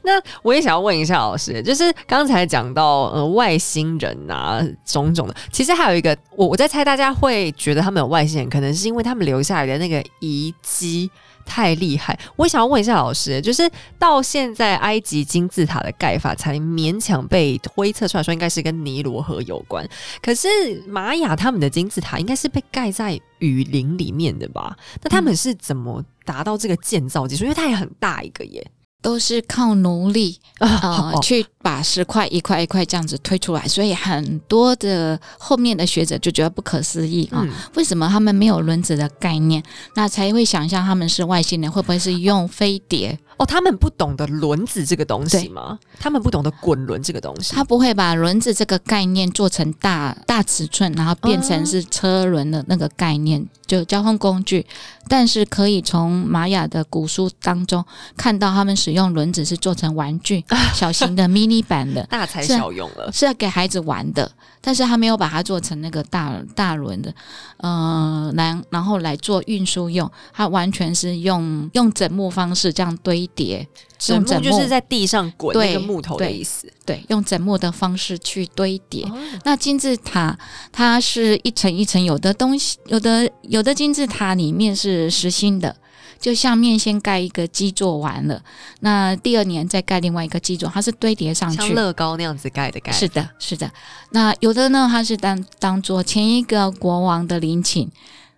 [0.04, 11.10] 那我也想要问一下老师，就是刚才讲到呃外星人啊种种的，其实还有一个，我我在猜大家会觉得他们有外星人，可能是因为他们留下来的那个遗迹。
[11.46, 12.18] 太厉害！
[12.36, 19.88] 我想要问一下老师，就是到现在埃及金字塔的盖法才勉强被推测出来说应该是跟尼罗河有关，
[20.22, 20.48] 可是
[20.88, 24.76] 玛雅他们的金字塔应该是被盖在雨林里面的吧？
[25.02, 27.44] 那他们是怎么达到这个建造技术？
[27.44, 28.66] 因为它也很大一个耶。
[29.06, 39.62] 都是靠努力 啊呃去把石块一块一块这样子推出来，所以很多的后面的学者就觉得不可思议啊、嗯为什么他们没有轮子的概念？
[39.96, 43.20] 那才会想象他们是外星人，会不会是用飞碟？
[43.38, 45.78] 哦，他们不懂得轮子这个东西吗？
[46.00, 47.54] 他们不懂得滚轮这个东西。
[47.54, 54.66] 他不会把轮子这个概念做成大大尺寸，然后变成是车轮的那个概念，就交通工具。
[55.08, 57.84] 但是可以从玛雅的古书当中
[58.18, 60.44] 看到，他们使用轮子是做成玩具，
[60.74, 62.04] 小型的 mini 版的。
[62.08, 63.12] 大材小用了。
[63.12, 67.14] 是要给孩子玩的，但是他没有把它做成那个大大轮的，
[67.58, 76.72] 呃，然然后来做运输用，它完全是用用枕木方式这样堆叠，整木用枕木就是在地上滚对那个木头的意思。
[76.86, 79.06] 对，用枕木的方式去堆叠。
[79.06, 80.38] 哦那金字塔
[80.72, 85.76] 它是一层一层，有的东西，有的有的金字塔里面是实心的。
[86.18, 88.42] 就下面先盖一个基座完了，
[88.80, 91.58] 那第二年再盖另外一个基座，它是堆叠上去。
[91.58, 92.92] 像乐高那样子盖的盖。
[92.92, 93.70] 是的，是的。
[94.12, 97.90] 那有的呢，它是当当做前一个国王的陵寝，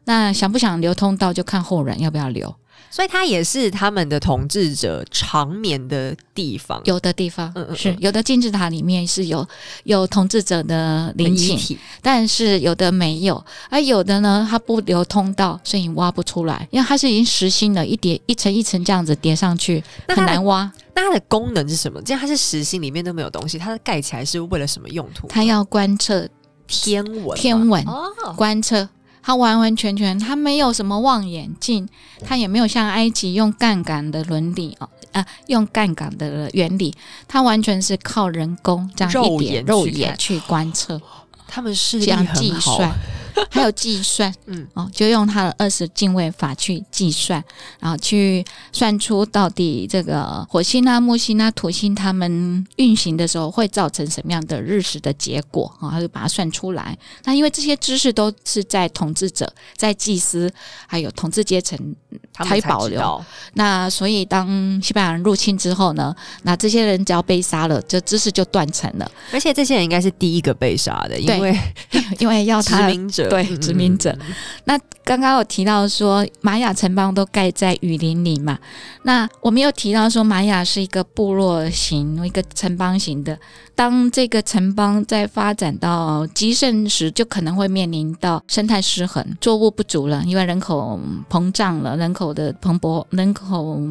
[0.05, 2.53] 那想不想留通道就看后人要不要留。
[2.89, 9.47] 所以它也是他们的统治者长眠的地方，有的地方嗯嗯嗯是有的金字塔里面是有
[9.83, 11.77] 有统治者的陵寝，遗体。
[12.01, 20.71] 但是有的没有，而有的呢，它不留通道，所以你挖不出来，因为它是已经实心了，一叠一层一层这样子叠上去，那很难挖。
[20.95, 22.01] 那它的功能是什么？
[22.01, 25.27] 既然它是实心，里面都没有东西，它的盖起来是为了什么用途？
[25.27, 26.27] 它要观测
[26.65, 28.87] 天文，天文，哦，观测。
[29.27, 31.85] 它完完全全，它没有什么望远镜，
[32.23, 36.95] 它也没有像埃及用杠杆的伦理哦，啊，用杠杆的原理，
[37.27, 41.01] 它完全是靠人工这样一点肉眼去观测。
[41.45, 42.89] 他们视力这样计很好算，
[43.51, 47.43] 还有计算，嗯嗯，哦，就用它的二十进位法去计算，
[47.79, 56.97] 然后去算出到底这个火星啊、木星啊、土星它们运行的时候会造成什么样的日食的结果啊，他就把它算出来。
[57.23, 60.51] 那因为这些知识都是在统治者、在祭司
[60.87, 61.95] 还有统治阶层
[62.33, 63.23] 才才保留。
[63.53, 64.47] 那所以当
[64.81, 71.59] 西班牙人入侵之后呢，那这些人只要被杀了，这知识就断层了，而且这些人应该是第一个被杀的，因为
[72.19, 73.27] 因为要殖他民者。
[73.29, 74.17] 对殖民者。
[74.65, 78.57] 那刚刚有提到说玛雅城邦都盖在雨林里嘛，
[79.03, 83.37] 那我们又提到说玛雅是一个部落型、一个城邦型的。
[83.75, 93.81] 当这个城邦在发展到极盛时，就可能会面临到生态失衡、作物不足了，因为人口膨胀了，人口的蓬勃，人口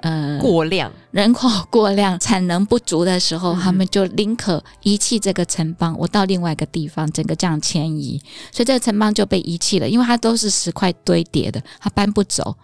[0.00, 3.58] 呃过量，人口过量、产能不足的时候，嗯。
[3.60, 8.18] 他们就宁可遗弃这个城邦，我到另外一个地方，整个这样迁移，
[8.50, 12.56] 所以这个城邦就被遗弃了，因为它都是石块堆叠的，它搬不走。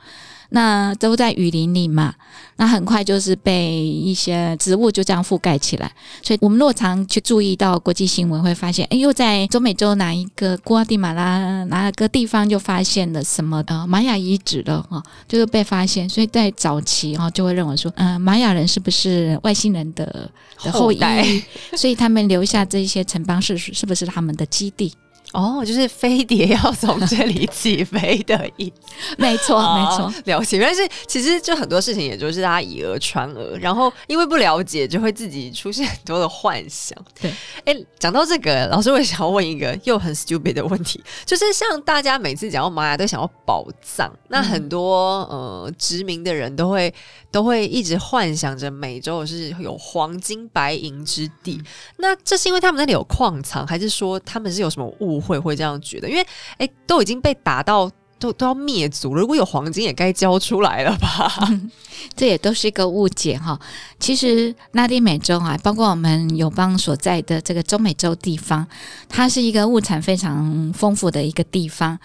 [0.54, 2.14] 那都在雨林里嘛，
[2.56, 5.92] 那很快就是被一些植物就这样覆盖起来。
[6.22, 16.08] 所以我们若常去注意到国际新闻，会发现，哎，又在中美洲哪一个瓜地马拉哪个地方就发现了什么呃玛雅遗址了哈、就是被发现。
[16.08, 20.30] 所以在早期哈、就会认为说，嗯、玛雅人是不是外星人的
[20.62, 20.98] 的后裔？
[20.98, 21.26] 代
[21.76, 24.94] 所以他们留下这些城邦是是不是他们的基地？
[25.34, 28.94] 哦，就是飞碟要从这里起飞的意思。
[29.18, 30.14] 没错，没错哦。
[30.24, 30.60] 了解。
[30.60, 36.96] 但是其实就很多事情，也就是大家以讹传讹，然后因为不了解，就会自己出现很多的幻想。
[37.20, 46.94] 对，哎，讲到这个，老师我也想要问一个又很 stupid 的问题，就是像大家每次讲到玛雅都想要宝藏，那很多、呃殖民的人都会
[47.32, 51.60] 都会一直幻想着美洲是有黄金白银之地。
[51.96, 56.08] 那这是因为他们那里有矿藏，还是说他们是有什么误会会这样觉得？
[56.08, 56.26] 因为
[56.58, 57.90] 哎，都已经被打到。
[58.16, 61.30] 都都要灭族了，如果有黄金也该交出来了吧？
[62.16, 63.58] 这也都是一个误解哈。
[63.98, 68.66] 其实拉丁美洲啊，包括我们友邦所在的这个中美洲地方，
[69.10, 71.98] 它是一个物产非常丰富的一个地方。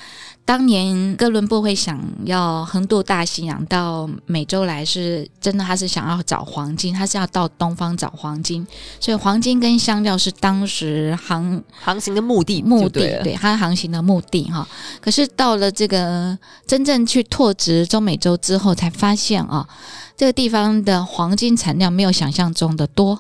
[0.50, 8.66] 当年哥伦布会想要横渡大西洋到美洲来，是真的，他是想要找黄金，他是要到东方找黄金，
[9.00, 14.68] 所以黄金跟香料是当时航航行的目的目的，对他航行的目的哈。
[15.00, 16.36] 可是到了这个
[16.66, 19.70] 真正去拓殖中美洲之后，才发现啊，
[20.18, 23.20] 这个地方的黄金产量没有想象中的多，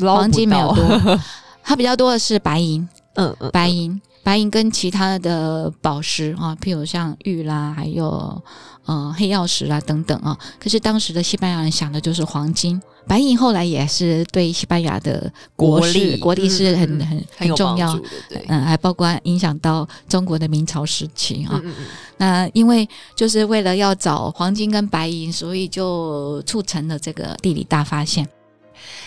[0.00, 1.20] 黄金没有，多，
[1.62, 4.00] 它比较多的是白银， 嗯嗯，白银。
[4.22, 8.40] 白银跟其他的宝石啊，譬如像玉啦，还有
[8.86, 10.38] 呃黑曜石啦等等啊。
[10.60, 18.00] 可是当时的西班牙人想的就是黄金，白银后来也是对西班牙的国国力国力是很、嗯嗯很很重要
[18.46, 21.60] 嗯，还包括影响到中国的明朝时期啊。
[21.62, 21.86] 嗯嗯嗯，
[22.18, 28.28] 那因为就是为了要找黄金跟白银，所以就促成了这个地理大发现。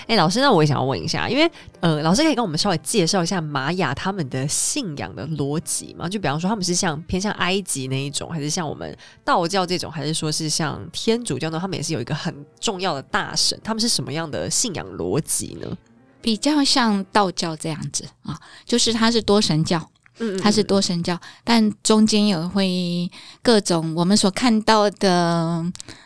[0.08, 6.08] 哎、老师，那我也想要问一下，因为呃，老师可以跟我们稍微介绍一下玛雅他们的信仰的逻辑吗？
[6.08, 11.60] 就比方说，他们是像偏向埃及那一种，还是像我们道教这种，还是说是像天主教呢？
[11.60, 15.78] 他们也是有一个很重要的大神，他们是什么样的信仰逻辑呢？
[16.22, 18.36] 比较像道教这样子啊，
[18.66, 23.08] 就是它是多神教，嗯它是多神教，但中间有会
[23.44, 25.64] 各种我们所看到的，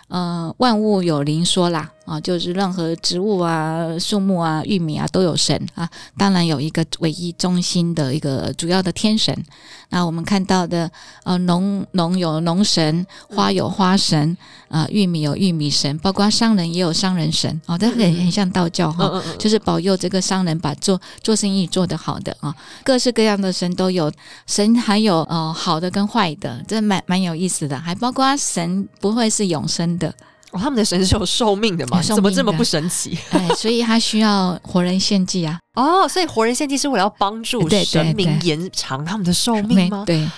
[0.09, 9.45] 呃，万物有灵说啦啊，就是任何植物啊、树木啊、玉米啊都有神啊，当然有一个唯一中心的一个主要的天神。
[9.91, 10.89] 那我们看到的，
[11.23, 14.35] 呃，农农有农神，花有花神，
[14.67, 19.21] 啊、玉米有玉米神，包括商人也有商人神哦，这很很像道教哈。
[19.37, 24.11] 就是保佑这个商人把做做生意做得好的啊，各式各样的神都有，
[24.47, 30.09] 神还有呃好的跟坏的，这蛮蛮有意思的，还包括神不会是永生的，
[30.51, 32.01] 哦，他们的神是有寿命的吗？
[32.01, 33.15] 怎么这么不神奇？
[33.29, 39.99] 哎，所以他需要活人献祭啊，哦，所以活人献祭是为了要帮助神明延长他们的寿命吗？
[39.99, 40.29] 没对，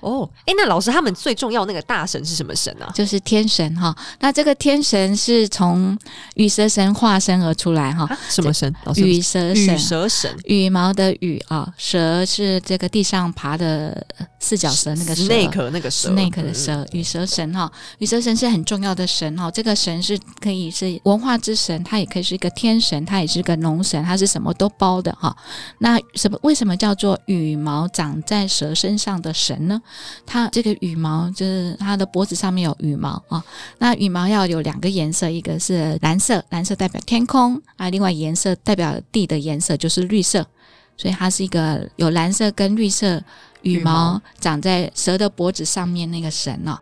[0.00, 2.92] 哦，哎，那老师他们最重要那个大神是什么神啊？
[2.94, 3.96] 就是天神哈。
[4.20, 5.96] 那这个天神是从
[6.34, 8.06] 羽蛇神化身而出来哈。
[8.28, 8.70] 什么神？
[8.96, 9.74] 羽蛇神。
[9.74, 10.36] 羽蛇神。
[10.44, 14.06] 羽毛的羽啊，蛇是这个地上爬的
[14.44, 15.24] 四脚蛇那个蛇。
[15.28, 16.10] 那个那个蛇。
[16.10, 16.86] 那个的蛇。
[16.92, 19.50] 羽蛇神哈，羽蛇神是很重要的神哈。
[19.50, 25.34] 这个神是可以是文化之神，它也可以是一个天神，它也是个农神，它是什么都包的哈。
[25.78, 26.38] 那什么？
[26.42, 29.80] 为什么叫做羽毛长在蛇身上的神呢？
[30.26, 33.42] 它这个羽毛就是它的脖子上面有羽毛啊。
[33.78, 40.46] 那羽毛要有两个颜色，一个是蓝色，蓝色代表天空啊；另外颜色代表地的颜色就是绿色，
[40.96, 43.22] 所以它是一个有蓝色跟绿色
[43.64, 46.78] 羽毛长在蛇的脖子上面那个神哦。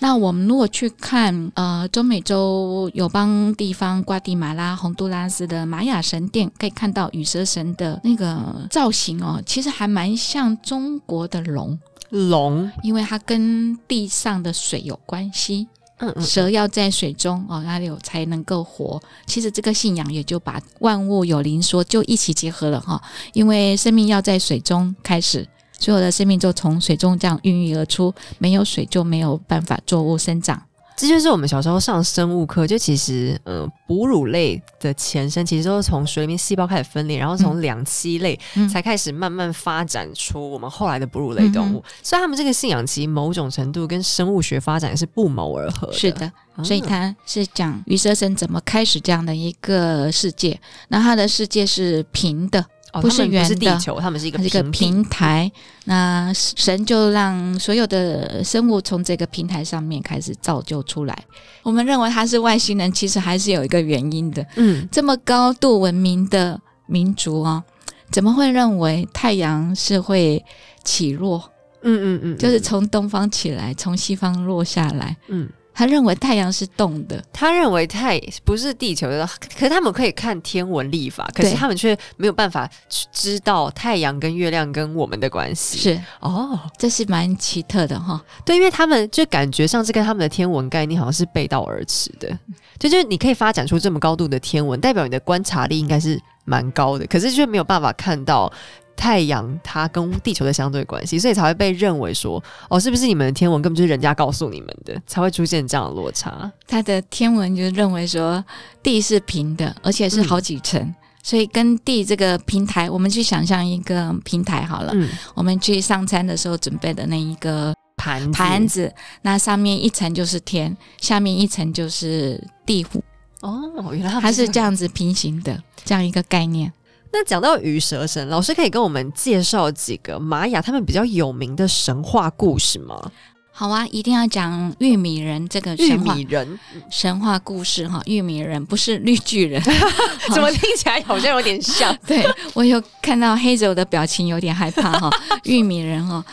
[0.00, 11.76] 那我们如果去看呃中美洲友邦地方瓜地马拉、洪都拉斯的玛雅神殿，可以看到羽蛇神的那个造型哦，其实还蛮像中国的龙。
[12.10, 15.66] 龙，因为它跟地上的水有关系。
[16.00, 19.02] 嗯嗯，蛇要在水中哦，那里有才能够活。
[19.26, 23.02] 其实这个信仰也就把万物有灵说就一起结合了哈，
[23.32, 25.44] 因为生命要在水中开始。
[25.78, 30.62] 所有的生命就从水中这样孕育而出，没有水就没有办法作物生长。
[30.96, 38.36] 这就是我们小时候上生物课，就其实，呃，哺乳类的前身其实都是从水里面细胞开始分裂，然后从两栖类
[38.68, 41.84] 才开始慢慢发展出我们后来的哺乳类动物。
[42.02, 45.88] 所以他们这个信仰其实某种程度跟生物学发展是不谋而合。
[45.92, 46.32] 是的，
[46.64, 50.60] 所以他是讲鱼蛇神怎么开始这样的一个世界。
[50.88, 52.66] 那他的世界是平的。
[52.92, 55.50] 不是圆的，地球，他们是一个一个平台。
[55.84, 61.16] 那神就让所有的生物从这个平台上面开始造就出来。
[61.62, 64.44] 我们认为他是外星人，其实还是有一个原因的。
[64.56, 67.62] 嗯，这么高度文明的民族哦，
[68.10, 70.44] 怎么会认为太阳是会
[70.82, 71.50] 起落？
[71.82, 75.16] 嗯嗯嗯，就是从东方起来，从西方落下来。
[75.28, 75.48] 嗯。
[75.78, 79.24] 他认为太阳是动的，他认为太不是地球的，
[79.56, 82.68] 可是他们可以看天文历法，可是他们却没有办法
[83.12, 85.78] 知道太阳跟月亮跟我们的关系。
[85.78, 88.20] 是哦，这是蛮奇特的哈。
[88.44, 92.28] 对，因为他们就感觉上是跟他们的天文概念好像是背道而驰的。
[92.76, 98.52] 就就是你可以发展出这么高度的天文，代表你的观察力应该是蛮高的，可是却没有办法看到。
[98.98, 106.50] 太阳它跟地球的相对关系，所以才会被认为说，哦，是不是你们的天文根本就是人家告诉你们的，才会出现这样的落差？
[106.66, 108.44] 它的天文就认为说，
[108.82, 110.92] 地是平的，而且是好几层，
[111.22, 114.92] 所以跟地这个平台，我们去想象一个平台好了，
[115.34, 118.92] 我们去上餐的时候准备的那一个盘盘子，
[119.22, 123.00] 那上面一层就是天，下面一层就是地府。
[123.42, 126.72] 哦，原来它是这样子平行的这样一个概念。
[127.12, 133.10] 那讲到鱼蛇神，老师可以跟我们介绍几个玛雅他们比较有名的神话故事吗？
[133.50, 136.58] 好啊，一定要讲玉米人这个玉米人
[136.92, 138.00] 神话故事哈。
[138.06, 139.60] 玉米人不是绿巨人，
[140.32, 141.96] 怎么听起来好像有点像？
[142.06, 145.10] 对我有看到黑泽的表情，有点害怕哈。
[145.42, 146.24] 玉米人哈。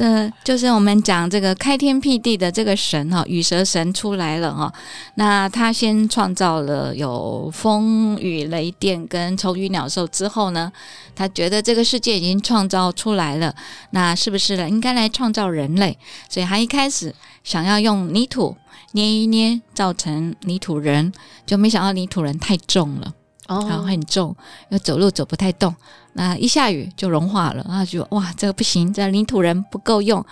[0.00, 4.72] 呃就是我们讲这个开天辟地的这个神哈，羽蛇神出来了哈。
[5.16, 10.72] 那他先创造了有风雨雷电跟虫鱼鸟兽之后呢，
[11.14, 13.54] 他觉得这个世界已经创造出来了，
[13.90, 15.98] 那是不是了应该来创造人类？
[16.30, 18.56] 所以他一开始想要用泥土
[18.92, 21.12] 捏一捏，造成泥土人，
[21.44, 23.12] 就没想到泥土人太重了。
[23.50, 24.34] 然后很重，
[24.68, 25.74] 又走路走不太动，
[26.12, 30.24] 那一下雨就融化了，然后就哇，这个不行，这领土人不够用。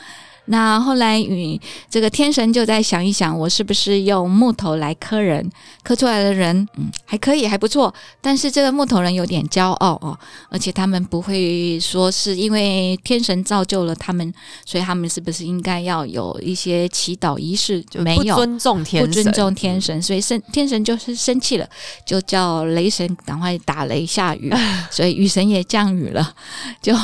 [0.50, 5.50] 那后来，与这个天神就在想一想，我是不是用木头来刻人？
[5.82, 7.92] 刻出来的人，嗯，还可以，还不错。
[8.20, 10.18] 但是这个木头人有点骄傲哦，
[10.50, 14.32] 而且他们不会说是因为天神造就了他们，
[14.64, 17.84] 所以他们是不是应该要有一些祈祷仪式？
[17.94, 21.68] 没有，尊重天，不尊重天神，所以生天神就是生气了，
[22.06, 24.52] 就叫雷神赶快打雷下雨，
[24.90, 26.34] 所以雨神也降雨了，
[26.80, 26.94] 就。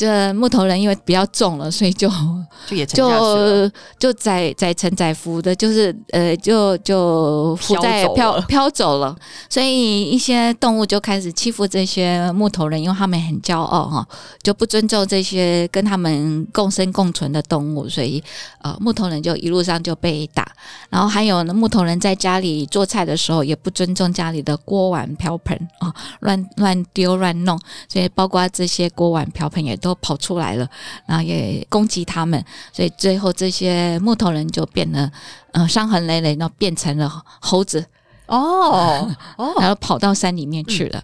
[0.00, 2.08] 这木头人因为比较重了，所以就
[2.64, 9.14] 就也就就载载沉载浮的，就是呃，就就浮在飘飘走了。
[9.50, 14.08] 所以一些动物就开始欺负这些木头人，因为他们很骄傲哈，
[14.42, 18.24] 就不尊重这些跟他们共生共存的动物，所以
[18.62, 20.50] 呃，木头人就一路上就被打。
[20.88, 29.89] 然后还有呢，木头人在家里做菜的时候也不尊重家里的锅碗瓢盆啊，乱乱丢乱弄，所以包括这些锅碗瓢盆也都。
[29.90, 30.68] 都跑出来了，
[31.06, 35.10] 然后也攻击他们，所以最后这些木头人就变得，
[35.52, 37.84] 呃，伤痕累累，然后变成了猴子。
[38.26, 41.02] 哦哦， 然后跑到山里面去了。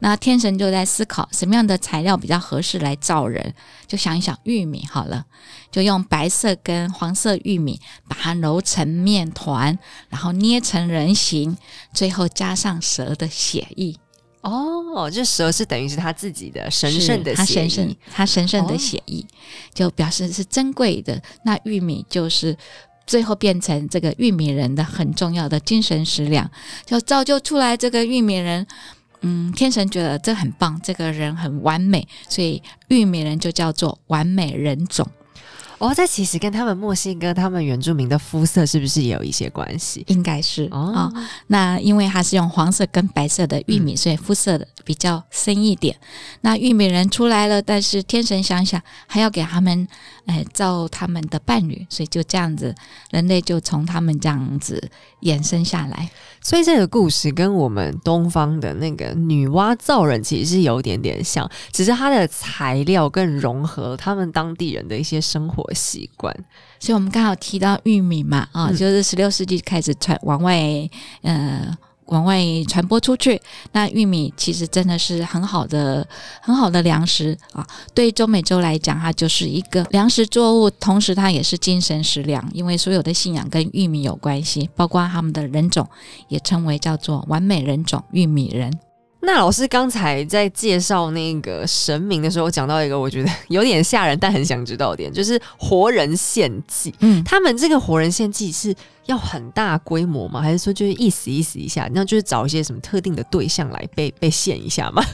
[0.00, 3.54] 那天神就在思考什么样的材料比较合适来造人，
[3.86, 5.24] 就想一想玉米好了，
[5.70, 9.78] 就用白色跟黄色玉米把它揉成面团，
[10.10, 11.56] 然后捏成人形，
[11.94, 13.96] 最后加上蛇的血液。
[14.50, 19.26] 哦，这蛇是等于是他自己的神圣的它血神圣他，神圣哦的血液，
[19.74, 21.20] 就表示是珍贵的。
[21.44, 22.56] 那玉米就是
[23.06, 26.48] 最后变成这个玉米人的很重要的精神食粮，
[26.84, 28.66] 就造就出来这个玉米人。
[29.22, 35.08] 嗯，天神觉得这很棒，这个人很完美，所以玉米人就叫做完美人种，
[35.78, 40.02] 哦，这其实跟他们墨西哥他们原住民的肤色是不是也有一些关系？
[40.08, 41.12] 应该是啊、哦，
[41.48, 45.94] 那因为它是用黄色跟白色的玉米，所以肤色的比较深一点。
[46.40, 49.86] 那玉米人出来了，但是天神想想还要给他们，
[50.26, 52.74] 哎，造他们的伴侣，所以就这样子，
[53.10, 54.90] 人类就从他们这样子
[55.22, 56.10] 衍生下来。
[56.42, 66.34] 所以这个故事跟我们东方的那个女娲造人其实是有点点像，只是它的材料更融合他们当地人的一些生活习惯。
[66.78, 70.56] 所以我们刚好提到玉米嘛，啊，嗯就是十六世纪开始传往外，
[71.22, 71.76] 呃。
[72.06, 73.40] 往外传播出去，
[73.72, 76.06] 那玉米其实真的是很好的、
[76.40, 77.66] 很好的粮食啊。
[77.94, 85.88] 对中美洲来讲，它就是一个粮食作物，同时它也是精神食粮，因为所有的信仰跟玉米有关系，包括他们的人种
[86.28, 88.72] 也称为叫做完美人种——玉米人。
[89.26, 96.94] 那老师刚才在介绍那个神明的时候，讲到一个我觉得有点吓人，但很想知道的点，就是活人献祭。
[97.00, 98.72] 嗯，他们这个活人献祭是
[99.06, 100.40] 要很大规模吗？
[100.40, 105.04] 还是说就是意思意思一下，那就是找一些什么特定的对象来被被献一下吗？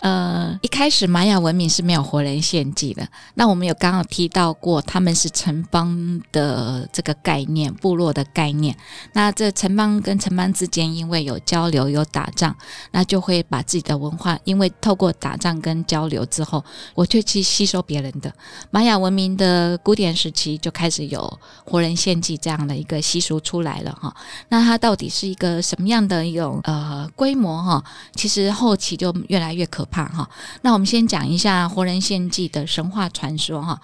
[0.00, 3.08] 呃，一开始玛雅文明是没有活人献祭的。
[3.34, 8.76] 那我们有刚刚提到过，他们是城邦的这个概念，部落的概念。
[9.12, 12.54] 那这城邦跟城邦之间，因为有交流、有打仗，
[12.92, 18.32] 那就会把自己的文化，因为透过打仗跟交流之后，我就去吸收别人的。
[18.70, 24.14] 玛雅文明的古典时期就开始有活人献祭这样的一个习俗出来了哈。
[24.48, 27.82] 那它到底是一个什么样的一种呃规模哈？
[28.14, 30.28] 其实后期就越来越可怕哈。
[30.62, 33.80] 那我们先讲一下活人献祭的神话传说哈。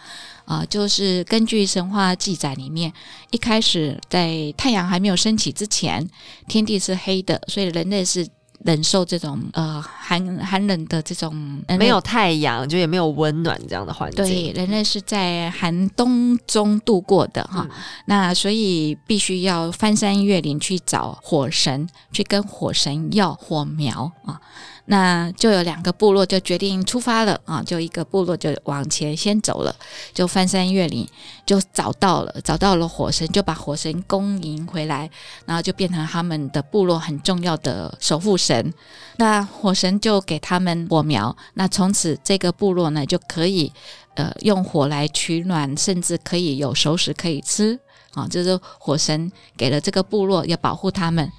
[0.46, 2.92] 啊、就是根据神话记载里面，
[3.30, 6.06] 一开始在太阳还没有升起之前，
[6.46, 8.28] 天地是黑的，所以人类是
[8.62, 11.34] 忍受这种呃寒寒冷的这种
[11.78, 14.22] 没有太阳，就也没有温暖这样的环境。
[14.22, 17.66] 对，人类是在寒冬中度过的哈。
[17.66, 17.70] 嗯
[18.04, 24.38] 那所以必须要翻山越岭去找火神，去跟火神要火苗啊。
[24.86, 29.74] 那就有两个部落就决定出发了啊，就一个部落就往前先走了，
[30.12, 31.08] 就翻山越岭，
[31.46, 35.10] 就找到了，找到了火神，就把火神恭迎回来，
[35.46, 38.72] 然后就变成他们的部落很重要的守护神。
[39.16, 43.72] 那火神就给他们火苗，那从此这个部落呢就可以
[44.16, 47.78] 呃用火来取暖，甚至可以有熟食可以吃
[48.12, 51.32] 啊，这是火神给了这个部落要保护他们。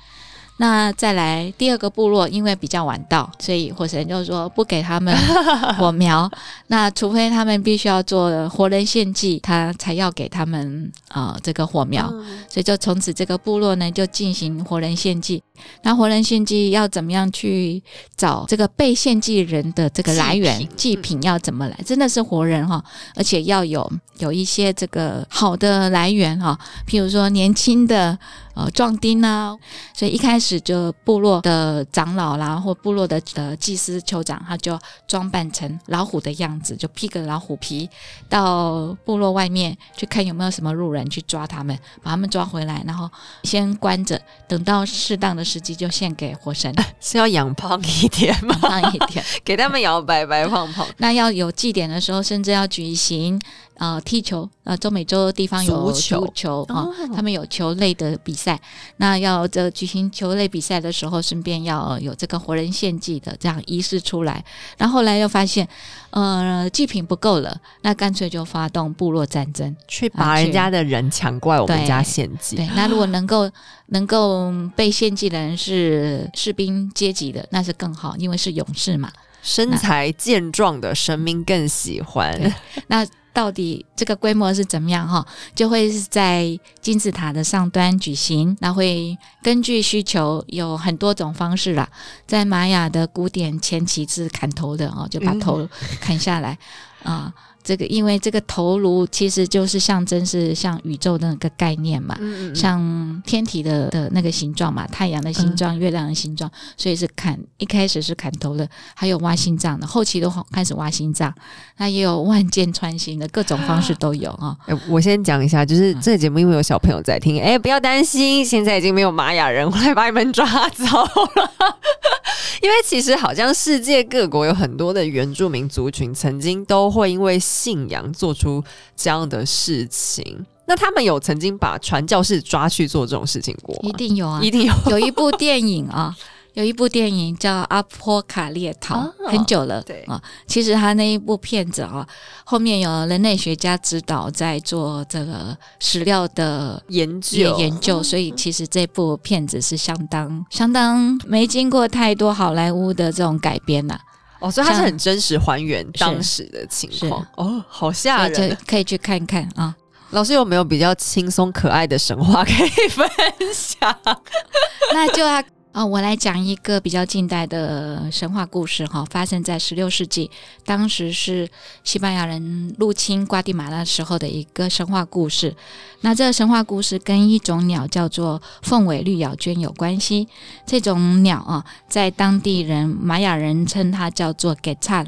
[0.58, 5.14] 那再来第二个部落，因为比较晚到，所以火神就说不给他们
[5.78, 6.32] 火苗。
[6.68, 12.10] 那除非他们必须要做活人献祭，他才要给他们啊、呃这个火苗。
[12.14, 15.44] 嗯所以就从此这个部落呢就进行活人献祭。
[15.82, 17.84] 那活人献祭要怎么样去
[18.16, 20.78] 找这个被献祭人的这个来源祭品？
[20.78, 21.78] 祭品要怎么来？
[21.86, 22.82] 真的是活人哈，
[23.16, 28.18] 而且要有有一些这个好的来源哈，譬如说年轻的
[28.56, 29.56] 呃壮丁啊。
[29.94, 34.78] 所以一开始就部落的长老啦，或部落的呃祭司酋长，他就
[35.08, 37.90] 装扮成老虎的样子，就披个老虎皮，
[38.28, 43.10] 到部落外面去看有没有什么路人去抓他们，把他们抓回来，然后
[43.44, 48.56] 先关着，等到适当的时机就献给火神，是要养胖一点吗？
[48.62, 49.24] 胖一点。
[49.44, 50.86] 给他们养白白胖胖。
[50.98, 53.40] 那要有祭典的时候，甚至要举行
[53.78, 58.60] 呃踢球，呃中美洲地方有足球啊、哦他们有球类的比赛。
[58.98, 64.44] 那要这举行球类比赛的时候，顺便要有这个活人献祭的这样仪式出来。
[64.78, 65.68] 然后后来又发现，
[66.10, 69.76] 呃，祭品不够了，那干脆就发动部落战争。
[69.88, 73.50] 去把人家的人抢过来我们对家献祭，对，那如果能够
[73.88, 79.12] 能够被献祭的人是士兵阶级的，那是更好，因为是勇士嘛。
[79.42, 82.36] 身材健壮的神明更喜欢。
[82.42, 82.52] 对
[82.88, 83.06] 那
[83.36, 85.28] 到底这个规模是怎么样哈？
[85.54, 91.90] 就会是在金字塔的上端举行，那会根据需求有很多种方式啦。
[92.26, 95.68] 在玛雅的古典前期是砍头的哦，就把头
[96.00, 96.58] 砍下来
[97.04, 97.34] 啊。
[97.66, 111.34] 这个，因为这个头颅其实就是象征是像宇宙的那个概念嘛，嗯嗯像天体的的那个形状嘛，太阳的形状、月亮的形状，所以是砍一开始是砍头的，还有挖心脏的，后期都开始挖心脏，
[111.78, 114.56] 那也有万箭穿心的各种方式都有啊。
[114.68, 121.52] 哎，我先讲一下，就是这个节目因为有小朋友在听，哎，不要担心，现在已经没有玛雅人会把你们抓走了。
[122.62, 128.64] 因为其实好像世界各国有很多的原住民族群，曾经都会因为信仰做出
[128.96, 130.46] 这样的事情。
[130.68, 133.82] 那他们有曾经把传教士抓去做这种事情过吗？
[133.84, 134.74] 一定有啊，一定有。
[134.90, 136.16] 有一部电影啊，
[136.54, 139.80] 有一部电影叫《阿波卡列逃》，哦很久了。
[139.84, 142.08] 对啊，其实他那一部片子啊，
[142.44, 154.00] 后面有人类学家指导在做这个史料的研究研研究，所以其实这部片子是相当相当没经过太多好莱坞的这种改编呐、
[154.46, 158.56] 哦，所以它是很真实还原当时的情况哦，好吓人就。
[158.68, 159.76] 可以去看看啊。
[160.12, 163.10] 老师有没有比较轻松可爱的神话可以分
[163.54, 164.00] 享？
[164.94, 165.44] 那就要
[165.76, 170.32] 哦、我来讲一个比较近代的神话故事哈，发生在十六世纪，
[170.64, 171.50] 当时是
[171.84, 175.54] 西班牙人入侵瓜地马拉时候的一个神话故事。
[176.00, 180.30] 那这个神话故事跟一种鸟叫做凤尾绿咬鹃有关系。
[180.66, 185.06] 这种鸟啊，在当地人玛雅人称它叫做 g e t a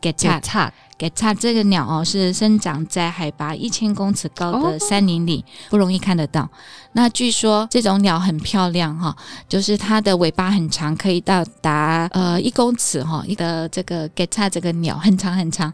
[0.00, 6.48] g e t a 差给它这个鸟哦，是生长在海拔一千公尺高哦的山林里，不容易看得到。
[6.92, 9.16] 那据说这种鸟很漂亮哈、
[9.48, 15.72] 就是它的尾巴很长，可以到达呃一公尺哈、一个这个给它这个鸟很长很长。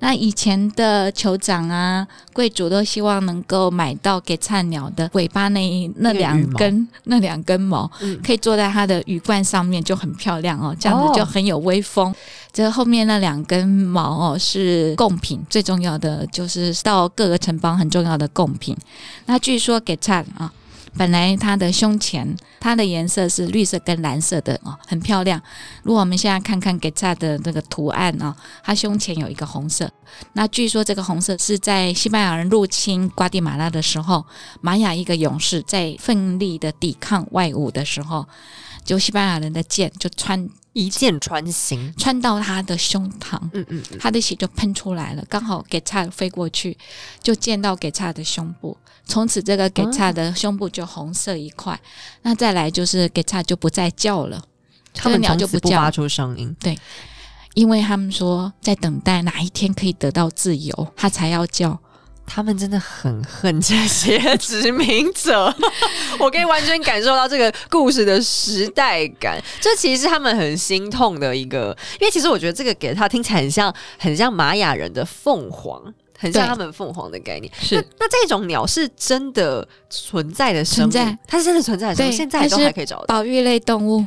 [0.00, 12.14] 那以前的酋长啊、贵族都希望能够买到给菜鸟的尾巴那一那两根那两根毛，嗯可以坐在它的羽冠上面，就很漂亮哦，这样哦子就很有威风。
[12.52, 18.76] 这后面那两根毛哦是贡品，最重要的就是到各个城邦很重要的贡品。
[19.26, 20.52] 那据说给灿啊，
[20.96, 25.40] 本来它的胸前它的颜色是绿色跟蓝色的哦，很漂亮。
[25.82, 29.90] 如果我们现在看看给灿的那个图案哦、它胸前有一个红色。
[30.32, 34.26] 那据说这个红色是在西班牙人入侵瓜地马拉的时候，
[34.60, 38.26] 玛雅一个勇士在奋力的抵抗外侮的时候，
[38.84, 41.92] 就西班牙人的剑就穿一箭穿心。
[41.96, 46.76] 穿到他的胸膛，嗯嗯嗯，他的血就喷出来了，刚好给叉飞过去，
[47.22, 51.80] 就溅到给叉的胸部，从此这个给叉的胸部就红色一块。
[52.22, 54.42] 那再来就是给叉就不再叫了，
[54.94, 56.54] 他们这个鸟就不发出声音。
[56.60, 56.78] 对
[57.54, 61.80] 因为他们说在等待哪一天可以得到自由，他才要叫。
[62.32, 65.52] 他们真的很恨这些殖民者，
[66.20, 69.42] 我可以完全感受到这个故事的时代感。
[69.60, 75.92] 这其实是他们很心痛的一个，因为其实我觉得这个给他听起来很像，很像玛雅人的凤凰。
[76.22, 83.06] 很像他们凤凰的概念，是那那这种鸟是真的存在的生物，存在它是真的存在的生物，现在都还可以找到。
[83.06, 84.06] 保育类动物，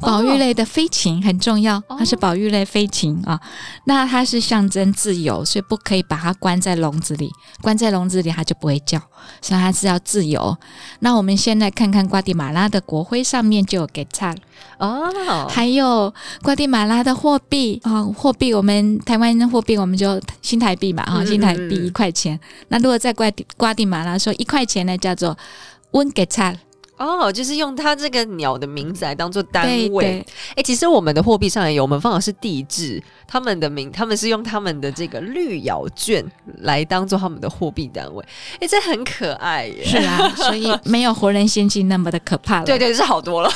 [0.00, 3.40] 保育类的飞禽很重要，它是保育类飞禽啊。
[3.84, 7.30] 那它是象征自由，所以不可以把它关在笼子里，
[7.60, 8.98] 关在笼子里它就不会叫，
[9.40, 10.56] 所以它是要自由。
[11.00, 14.34] 那我们现在看看瓜地马拉的国徽上面就有给菜，
[14.78, 15.10] 哦，
[15.48, 22.38] 还有瓜地马拉的货币啊、货币我们台湾的货币我们就新台币嘛哈、嗯新台币一块钱。
[22.68, 25.36] 那如果在瓜地瓜地马拉说一块钱呢，叫做
[25.90, 26.58] 温给菜，
[26.98, 30.04] 哦，就是用它这个鸟的名字来当做单位。
[30.04, 30.26] 对。
[30.56, 36.24] 哎、其实我们的货币上也有，我们放的是地质，他们的名，他们是用他们的这个绿咬券
[36.58, 38.24] 来当做他们的货币单位。
[38.60, 39.84] 哎、这很可爱耶。
[39.84, 42.64] 是啊，所以没有活人仙境那么的可怕了。
[42.66, 43.50] 对 对，是好多了。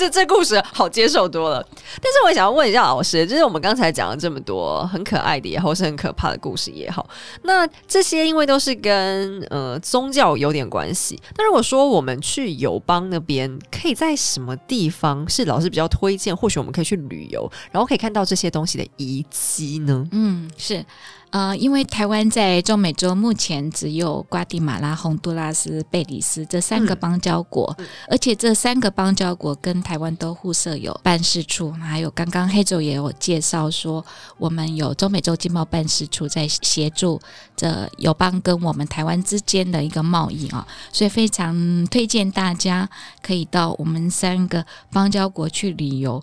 [0.00, 1.62] 这这故事好接受多了，
[2.00, 7.06] 但是我想要问一下老师，就是我们刚才讲了这么多很可爱的也好，是很可怕的故事也好，
[7.42, 11.20] 那这些因为都是跟呃宗教有点关系。
[11.36, 16.34] 那如果说我们去友邦那边，可以在什么地方是老师比较推荐？
[16.34, 20.08] 或许我们可以去旅游，然后可以看到这些东西的遗迹呢？
[20.12, 20.82] 嗯，是，
[21.28, 34.04] 呃，因为台湾在中美洲目前只有瓜地马拉、洪都拉斯、贝里斯这三个嗯邦交国，嗯而且这三个邦交国跟台湾都互设有办事处，还有刚刚黑周也有介绍说，
[34.38, 37.20] 我们有中美洲经贸办事处在协助
[37.56, 42.88] 这友邦跟我们台湾之间的一个贸易啊，所以非常推荐大家
[43.20, 46.22] 可以到我们三个邦交国去旅游。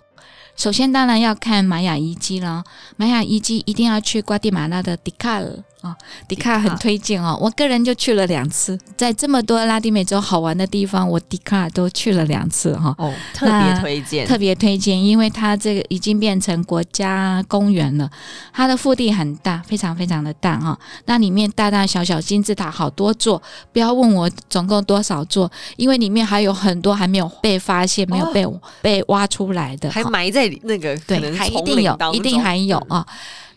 [0.56, 2.64] 首先，当然要看玛雅遗迹了。
[2.96, 7.38] 玛雅遗迹一定要去瓜地马拉的迪卡尔啊，迪卡很推荐哦。
[7.40, 12.94] 我个人就去了两次，在这么多拉丁美洲好玩的地方，我迪卡都去了两次哈。
[12.98, 18.10] 哦，特别推荐，特别推荐，因为它这个已经变成国家公园了。
[18.52, 20.78] 它的腹地很大，非常非常的大哈。
[21.06, 23.40] 那里面大大小小金字塔好多座，
[23.72, 28.46] 不要问我总共多少座，因为里面还有很多还没有被发现、没有被
[28.82, 30.48] 被挖出来的，还埋在。
[30.64, 33.06] 那个对，还一定有，一定还有啊。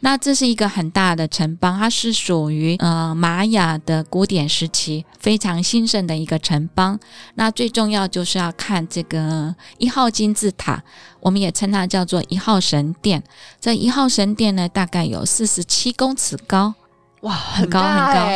[0.01, 6.99] 那这是一个很大的城邦，它是属于呃玛雅的古典时期非常兴盛的一个城邦。
[7.35, 10.83] 那最重要就是要看这个一号金字塔，
[11.19, 13.23] 我们也称它叫做一号神殿。
[13.59, 16.73] 这一号神殿呢，大概有四十七公尺高。
[17.21, 18.27] 哇，很高很高，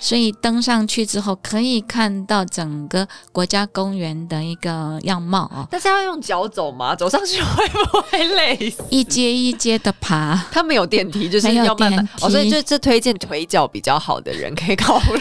[0.00, 5.64] 所以登上去之后可以看到整个国家公园的一个样貌啊。
[5.70, 6.92] 但是要用脚走吗？
[6.96, 8.74] 走上去会不会累？
[8.90, 12.08] 一阶一阶的爬，它没有电梯，就是要慢慢。
[12.20, 15.20] 哦，所以就这推荐腿脚比较好的人可以考虑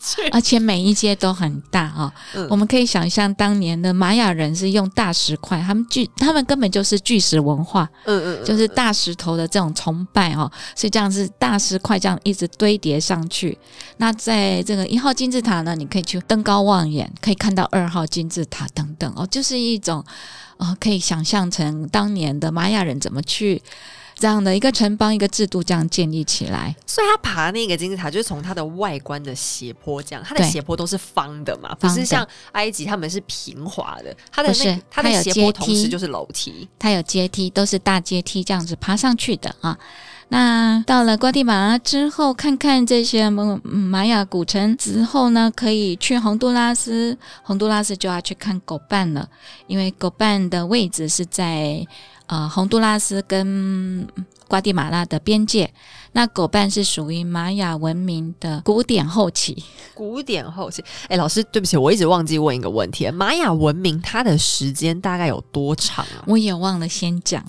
[0.00, 0.28] 去。
[0.34, 2.12] 而且每一阶都很大啊，
[2.50, 12.50] 我们可以想象当年的玛雅人是用大石块，他们巨，他们根本就是巨石文化，嗯嗯，就是大石头的这种崇拜哦，所以这样子大石块这样一直。
[12.58, 13.56] 堆叠上去，
[13.98, 20.04] 那在这个一号金字塔呢，你可以去登高望远，可以看到二号金字塔等等哦，就是一种
[20.58, 23.62] 呃，可以想象成当年的玛雅人怎么去
[24.14, 26.74] 这样的一个城邦、一个制度这样建立起来。
[26.86, 39.78] 所以他爬那个金字塔，就是从它的外观的斜坡这样，它的斜坡都是方的嘛，不是像埃及他们是平滑的，它的那它的斜坡同时就是楼梯，它有阶梯，都是大阶梯这样子爬上去的啊。
[40.28, 47.16] 那到了瓜地马拉之后，看看这些玛雅古城之后呢，可以去洪都拉斯。
[47.44, 49.28] 洪都拉斯就要去看狗伴了，
[49.68, 51.86] 因为狗伴的位置是在
[52.26, 54.04] 呃洪都拉斯跟
[54.48, 55.72] 瓜地马拉的边界。
[56.12, 59.62] 那狗伴是属于玛雅文明的古典后期。
[59.94, 66.24] 古典后期，哎，老师，对不起，我一直忘记问一个问题：玛雅文明它的时间大概有多长啊？
[66.26, 67.44] 我也忘了先讲。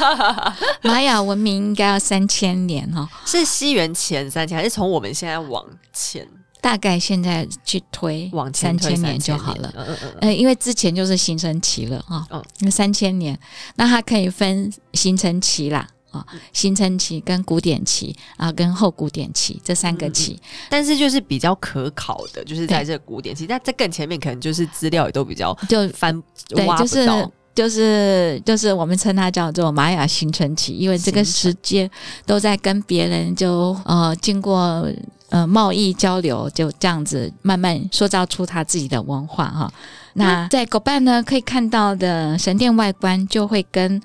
[0.82, 6.26] 玛雅文明应该要三千年哈，是西元前三千，还是从我们现在往前？
[6.62, 9.70] 大概现在去推往三千年就好了。
[9.76, 10.12] 嗯嗯嗯。
[10.20, 12.24] 呃，因为之前就是形成期了哈。
[12.30, 12.42] 嗯。
[12.60, 13.36] 那三千年，
[13.74, 15.88] 那它可以分形成期啦。
[16.12, 20.38] 啊，新成期跟古典期啊，跟后古典期这三个期，
[20.68, 31.90] 但是就是比较可考的，就是在这古典期，那在更前面可能就是资料也都比较就翻对，就是就是就是我们称它叫做玛雅新成期，因为这个时间
[32.26, 34.86] 都在跟别人就呃经过
[35.30, 39.72] 呃贸易交流，就这样子慢慢塑造出他自己的文化哈。
[40.12, 43.98] 那在狗伴呢，可以看到的神殿外观就会跟。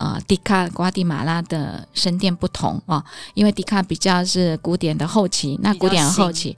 [0.00, 6.56] 啊，迪卡瓜地马拉的神殿不同啊，因为迪卡比较是古典的后期，那古典的后期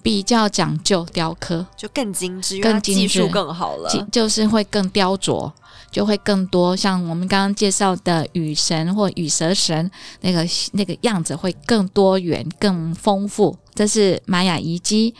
[0.00, 5.50] 比较讲究雕刻，就更精致，更技术更好了，就是会更雕琢，
[5.90, 6.76] 就会更多。
[6.76, 9.90] 像我们刚刚介绍的雨神或羽蛇神
[10.20, 13.58] 那个那个样子会更多元、更丰富。
[13.74, 15.12] 这是玛雅遗迹。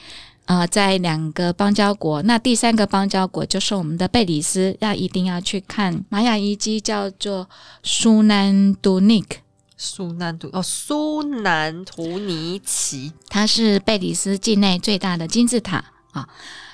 [0.46, 7.48] 呃，在两个邦交国，那第三个邦交国就是我们的贝里斯，要一定要去看玛雅遗迹，叫做
[7.82, 9.38] 苏南都尼克。
[9.76, 15.82] 苏南都哦，苏南图尼奇，它是贝里斯境内最大的金字塔
[16.12, 16.28] 啊。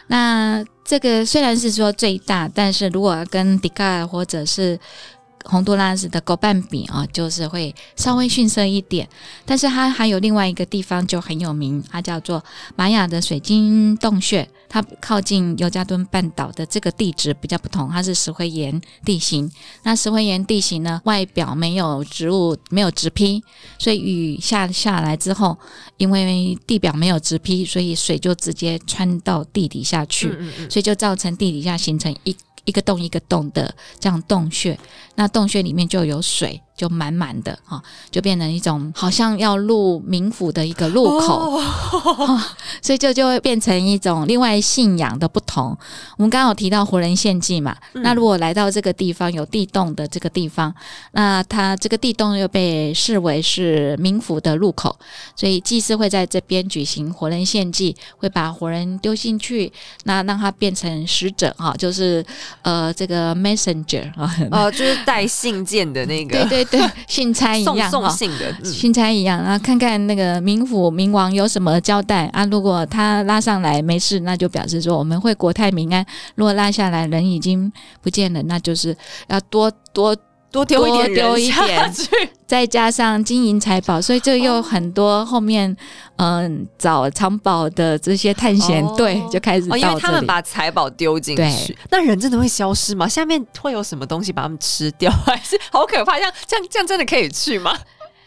[0.08, 4.78] 那这个虽然是说最大，但是如果跟迪卡尔或者是
[5.45, 9.09] 洪都拉斯的狗半比啊，就是会稍微逊色一点，
[9.45, 12.43] 但是它还有另外一个地方就很有名，它叫做
[12.76, 14.49] 玛雅的水晶洞穴。
[14.72, 19.51] 它靠近尤加敦半岛的这个地质比较不同，它是石灰岩地形。
[19.82, 23.43] 那石灰岩地形呢，外表没有植物，没有植批，
[23.80, 25.59] 所以雨下下来之后，
[25.97, 30.30] 因为地表没有植批，所以水就直接穿到地底下去，
[30.68, 32.36] 所以就造成地底下形成一。
[32.66, 34.78] 一个洞一个洞的这样洞穴，
[35.20, 36.62] 那洞穴里面就有水。
[36.80, 41.60] 就满满的哈，就变成一种好像要入冥府的一个入口，
[42.80, 45.76] 所以就就会变成一种另外信仰的不同。
[46.16, 50.74] 我们刚刚有提到活人献祭嘛，那如果来到这个地方有地洞的这个地方，
[51.12, 54.98] 那它这个地洞又被视为是冥府的入口，
[55.36, 59.70] 所以祭司会在这边举行活人献祭，会把活人丢进去，
[60.04, 62.24] 那让它变成使者哈，就是
[62.62, 66.80] 呃这个 messenger 啊，呃就是 带信件的那个，对对。
[66.80, 67.88] 对，信差一样哈。
[67.90, 72.44] 送信的，嗯信差一样，然后看看那个冥府冥王有什么交代啊？
[72.44, 76.04] 如果他拉上来没事，那就表示说我们会国泰民安；
[76.36, 78.96] 如果拉下来人已经不见了，那就是
[79.26, 80.16] 要多多
[80.51, 82.09] 多丢一点丢一下点去
[82.46, 85.76] 再加上金银财宝，所以这又很多后面
[86.16, 90.20] 嗯、找藏宝的这些探险哦队就开始哦，因为他们。
[90.30, 93.09] 把财宝丢进去，那人真的会消失吗？
[93.09, 96.18] 下面会有什么东西把他们吃掉，还是好可怕？
[96.18, 97.76] 这样这样这样真的可以去吗？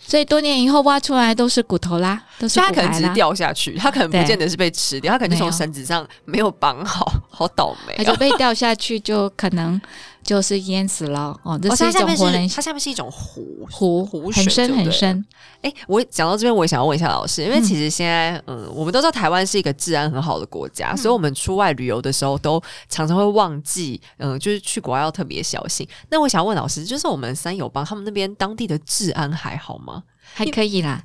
[0.06, 8.08] 所以多年以后挖出来都是骨头啦，都是他骨骸啦，可能只是掉下去，他可能不见得是被吃掉，他可能就从绳子上没有绑好，好倒霉那哦。
[8.08, 9.80] 就被掉下去，就可能
[10.24, 11.60] 就是淹死了哦。
[11.62, 15.26] 这哦，是一它下面种活人是它下面是一种湖湖湖水很深很深。
[15.62, 25.88] 哎、我讲到这边，我也想要问一下老师，因为嗯其实现在，嗯，我们都知道台湾是一个治安很好的国嗯家，所以我们出外旅游的时候都常常会忘记，嗯，就是去国外要特别小心。
[26.10, 30.04] 那我想问老师，就是我们三友帮他们那边当地的治安还好吗？
[30.34, 31.04] 还可以啦，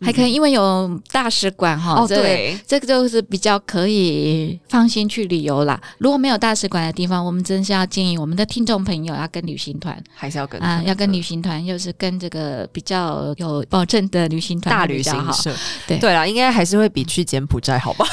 [0.00, 2.04] 还可以，因为有大使馆哈。
[2.06, 5.80] 这个对，这个就是比较可以放心去旅游啦。
[5.98, 14.86] 如果没有大使馆的地方，我们真是要建议我们的听众朋友要跟旅行团还是要跟啊，要跟旅嗯行团，又是跟这个比较有保证的旅行团大。
[14.86, 15.52] 旅行社，
[15.86, 18.06] 对对啦，应该还是会比去柬埔寨好吧？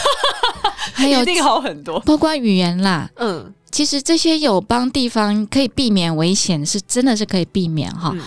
[0.94, 2.00] 还有一定好很多。
[2.02, 8.12] 包括语言啦，嗯，其实这些友邦地方可以避免危险，是真的是可以避免哈。
[8.14, 8.22] 嗯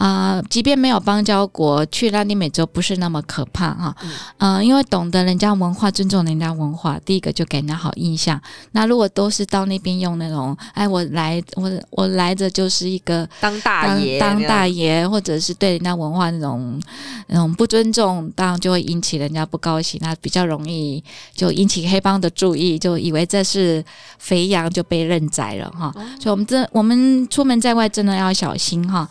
[0.00, 3.94] 啊、即便没有邦交国，去拉丁美洲不是那么可怕哈。
[4.02, 8.40] 嗯嗯、因为懂得人家文化，尊重人家文化，第一个就给人家好印象。
[8.72, 16.80] 那如果都是到那边用那种，哎，我来，我我来着就是一个当大当爷，当大爷，爷，或者是对人家文化那种
[17.26, 23.84] 那种不尊重，当然就会引起人家不高兴，那比较容易就引起黑帮的注意，就以为这是
[24.18, 25.92] 肥羊就被认宰了哈。
[25.94, 29.06] 哦所以我们真我们出门在外真的要小心哈。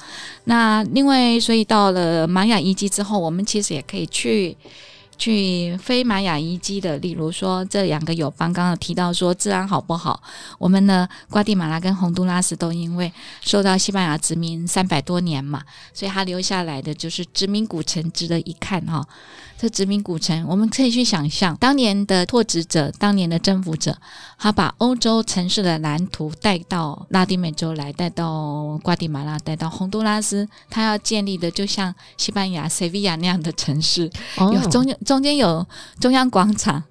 [0.50, 4.58] 那另外，所以到了玛雅遗迹之后，我们其实也可以去。
[5.20, 10.24] 去非玛雅遗迹的，例如说这两个友邦，刚刚有提到说治安好不好？
[10.58, 15.62] 我们呢，瓜地马拉跟洪都拉斯都因为受到西班牙殖民三百多年嘛，
[15.94, 19.06] 所以它留下来的就是殖民古城，值得一看哈、
[19.62, 23.98] 这殖民古城，我们可以去想象，当年的拓殖者，当年的征服者，
[24.38, 35.68] 他把欧洲城市的蓝图带到拉丁美洲来，带到瓜地马拉，带到洪都拉斯，他要建立的就像西班牙塞维亚那样的城市，有中间中间有
[36.00, 36.82] 中央广场，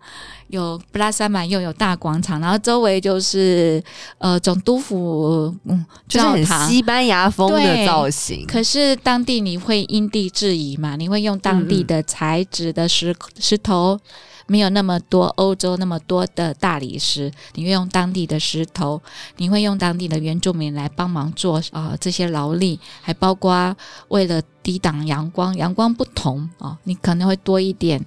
[0.48, 3.82] 有布拉萨马又有大广场，然后周围就是
[4.18, 6.68] 呃总督府嗯就是很教堂。
[6.68, 8.46] 西班牙风的造型。
[8.46, 10.96] 可是当地你会因地制宜嘛？
[10.96, 13.98] 你会用当地的材质的石石头，
[14.46, 19.00] 没有那么多欧洲那么多的大理石，你会用当地的石头，
[19.36, 23.76] 你会用当地的原住民来帮忙做啊、呃这些劳力，还包括
[24.08, 28.02] 为了抵挡阳光，阳光不同啊、你可能会多一点。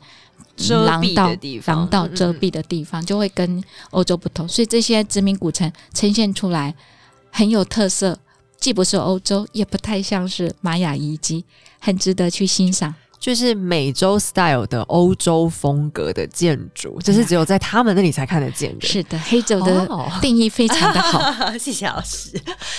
[0.68, 6.74] 遮蔽廊道的地方廊道遮蔽的地方就会跟欧洲不同，所以这些殖民古城呈现出来
[7.32, 8.18] 很有特色，
[8.60, 11.44] 既不是欧洲，也不太像是玛雅遗迹，
[11.80, 12.94] 很值得去欣赏。
[13.22, 18.88] 就是美洲 style 的欧洲风格的建筑，这是只有在他们那里才看得见的。
[18.88, 21.22] 是的，黑酒的哦定义非常的好。
[21.56, 22.32] 谢谢老师。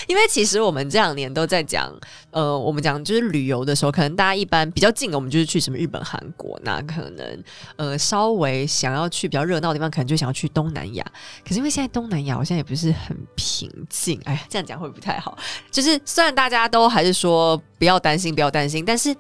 [0.09, 1.89] 因为其实我们这两年都在讲，
[2.33, 7.45] 呃，我们讲就是旅游的时候，可能大家一般比较近的，我们就是去什么日本、韩国，那可能
[7.77, 11.07] 呃稍微想要去比较热闹的地方，可能就想要去东南亚。
[11.47, 15.39] 可是因为现在东南亚好像也不是很平静，哎呀，这样讲会不会不太好？
[15.71, 19.15] 就是虽然大家都还是说不要担心，不要担心，但是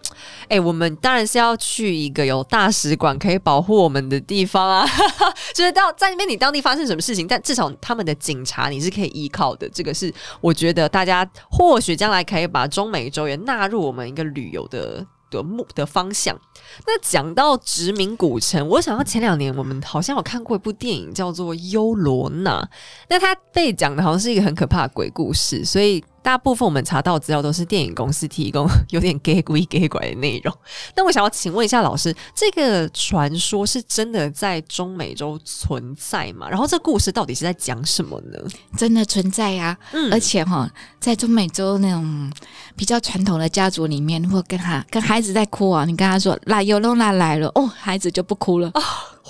[0.48, 4.88] 哎、我们当当然是要去一个有大使馆可以保护我们的地方啊。
[5.52, 9.68] 就是到在那边你当地发生什么事情，但至少他们的警察你是可以依靠的。
[9.68, 10.10] 这个是
[10.40, 15.06] 我觉得大家或许将来可以把中美洲也纳入我们一个旅游的。
[15.30, 16.38] 的目的方向。
[16.86, 22.60] 那讲到殖民古城，我想到前两年我们好像有看过一部电影叫做《优罗娜》，
[23.08, 30.54] 那它被讲的好像是一个很可怕的鬼故事，所以大部分我们查到的资料都是电影公司提供 有点 gay 鬼 gay 拐的内容。
[30.94, 36.48] 那我想要请问一下老师，这个传说是真的在中美洲存在吗？
[36.48, 38.38] 然后这故事到底是在讲什么呢？
[38.76, 40.70] 真的存在呀、嗯而且哈、
[41.00, 42.30] 在中美洲那种
[42.76, 48.70] 比较传统的家族里面，如果跟他跟孩子在哭啊，你跟他说“来尤罗娜来了”，哦，孩子就不哭了。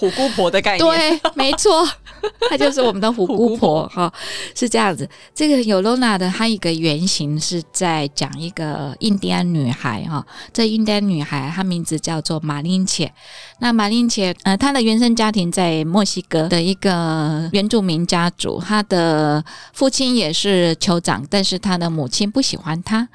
[0.03, 0.80] 虎姑婆的概念，
[1.20, 1.88] 对，没错，
[2.50, 4.12] 她就是我们的虎姑婆哈、
[4.53, 5.09] 是这样子。
[5.32, 13.12] 这个尤罗娜的它一个原型是在讲一个印第安女孩哈、这印第安女孩她名字叫做马林切。
[13.61, 23.09] 那马林切呃，她的原生家庭在墨西哥的一个原住民家族，她的父亲也是酋长，但是她的母亲不喜欢她。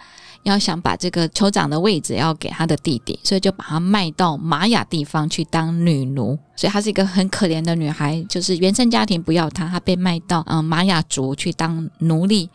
[0.47, 6.37] 要想把这个酋长的位置要给他的弟弟，所以就把他卖到玛雅地方去当女奴。
[6.55, 12.49] 所以她是一个很可怜的女孩，就是原生家庭不要她，她被卖到嗯玛雅族去当奴隶。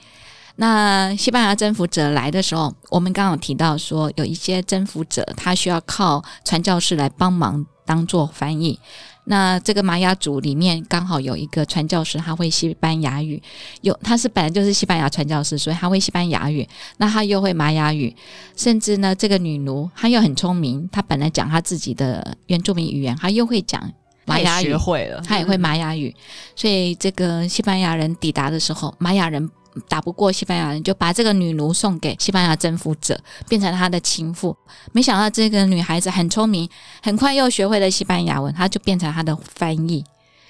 [0.57, 8.78] 那西班牙征服者来的时候，我们刚刚提到说，有一些征服者他需要靠传教士来帮忙当做翻译。
[9.25, 13.41] 那这个玛雅族里面刚好有一个传教士，他会西班牙语，
[13.83, 18.14] 有他是本来就是西班牙传教士，所以他会西班牙语，那他又会玛雅语，
[18.57, 23.93] 甚至呢，这个女奴她又很聪明，她本来讲她自己的原住民语言，她又会讲
[24.25, 26.14] 玛雅语，学会了，她也会玛雅语，
[26.57, 29.49] 所以这个西班牙人抵达的时候，玛雅人。
[29.89, 33.18] 打不过西班牙人，就把这个女奴送给西班牙征服者，
[33.49, 34.57] 变成他的情妇。
[34.93, 36.68] 没想到这个女孩子很聪明，
[37.03, 40.05] 很快又学会了西班牙文，她就变成他的翻译。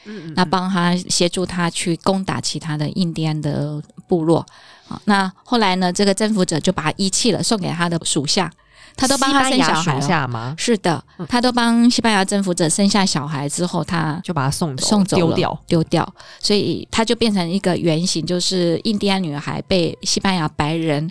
[0.05, 4.45] 嗯，那帮他协助他去攻打其他的印第安的部落。
[4.87, 8.51] 好，那后来呢，这个征服者就把他遗弃了，送给他的属下。
[8.97, 10.55] 他都帮他生小孩吗？
[10.57, 16.15] 是的，他都帮西班牙征服者生下小孩之后，他就把他送走，送走丢掉，丢掉。
[16.39, 21.11] 所以他就变成一个原型，就是印第安女孩被西班牙白人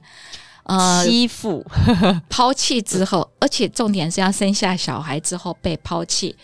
[0.63, 1.65] 呃欺负、
[2.29, 6.36] 抛弃之后，而且重点是要生下小孩之后被抛弃。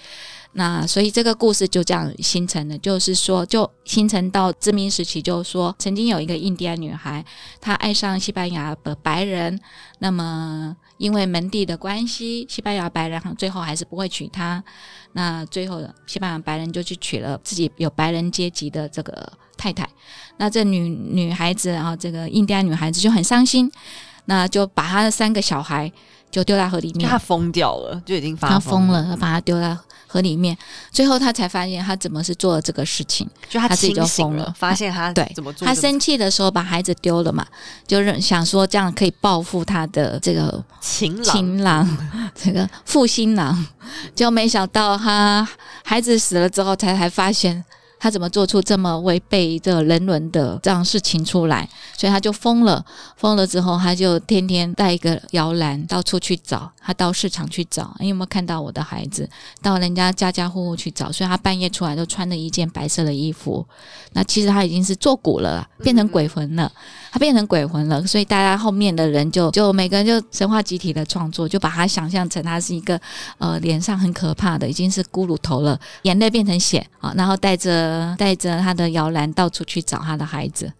[0.59, 7.23] 那所以这个故事就这样形成了，就是说，就形成到殖民时期，就是说，曾经有一个印第安女孩，
[7.61, 9.59] 她爱上西班牙的白人，
[9.99, 14.63] 那么因为门第的关系，西班牙白人最后还是不会娶她，
[15.11, 19.87] 那最后西班牙白人就去娶了自己有白人阶级的这个太太，
[20.37, 23.71] 那这女女孩子啊，这个印第安女孩子就很伤心，
[24.25, 25.91] 那就把她的三个小孩
[26.31, 29.77] 就丢在河里面，她疯掉了，就已经发疯了，把她丢在。
[30.07, 30.57] 河里面，
[30.91, 37.45] 最后他才发现他怎么是做了这个事情，就他自己就疯了，发现他对怎么做，他生气的时候把孩子丢了嘛，
[37.85, 41.87] 就是想说这样可以报复他的这个情情郎，
[42.33, 43.67] 这个负心郎，
[44.15, 45.47] 就没想到他
[45.83, 47.63] 孩子死了之后才才发现。
[47.99, 51.67] 他怎么做出这么违背这人伦的这样事情出来？
[51.97, 52.85] 所以他就疯了。
[53.15, 56.71] 疯了之后，他就天天带一个摇篮到处去找。
[56.79, 59.29] 他到市场去找，你有没有看到我的孩子？
[59.61, 61.11] 到人家家家户户去找。
[61.11, 63.65] 所以他半夜出来都穿着一件白色的衣服。
[64.13, 66.71] 那其实他已经是做骨了，变成鬼魂了。
[67.17, 72.99] 变成鬼魂了，所以大家后面的人就就每个人就神话集体的创作，就把他想象成他是一个
[73.37, 80.71] 呃脸上很可怕的，已经是骷髅头了，眼泪变成血啊，然后带着带着他的摇篮到处去找他的孩子。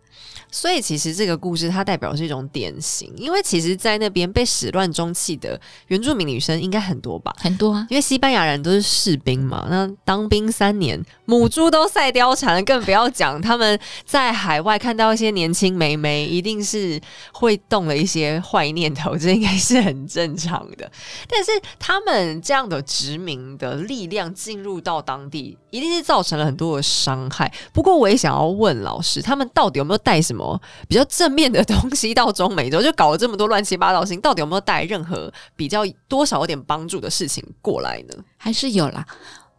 [0.50, 7.34] 所以其实这个故事它代表是一种典型，因为其实，在那边被始乱终弃的原住民女生应该很多吧？
[7.38, 17.00] 很多啊，因为西班牙人都是士兵嘛，那当兵三年，母猪都赛貂蝉了，更不要讲他们在海外看到一些年轻美眉，一定是
[17.34, 20.90] 会动了一些坏念头，这应该是很正常的。
[21.28, 27.52] 但是他们这样的殖民的力量进入到当地，一定是造成了很多的伤害。
[27.74, 30.37] 不过我也想要问老师，他们到底有没有带什么？
[30.38, 38.16] 么比较正面的 东西到中美洲，就搞了这么多乱七八糟事情，到底有没有带任何比较多少有点帮助的事情过来呢？
[38.38, 39.06] 还是有啦。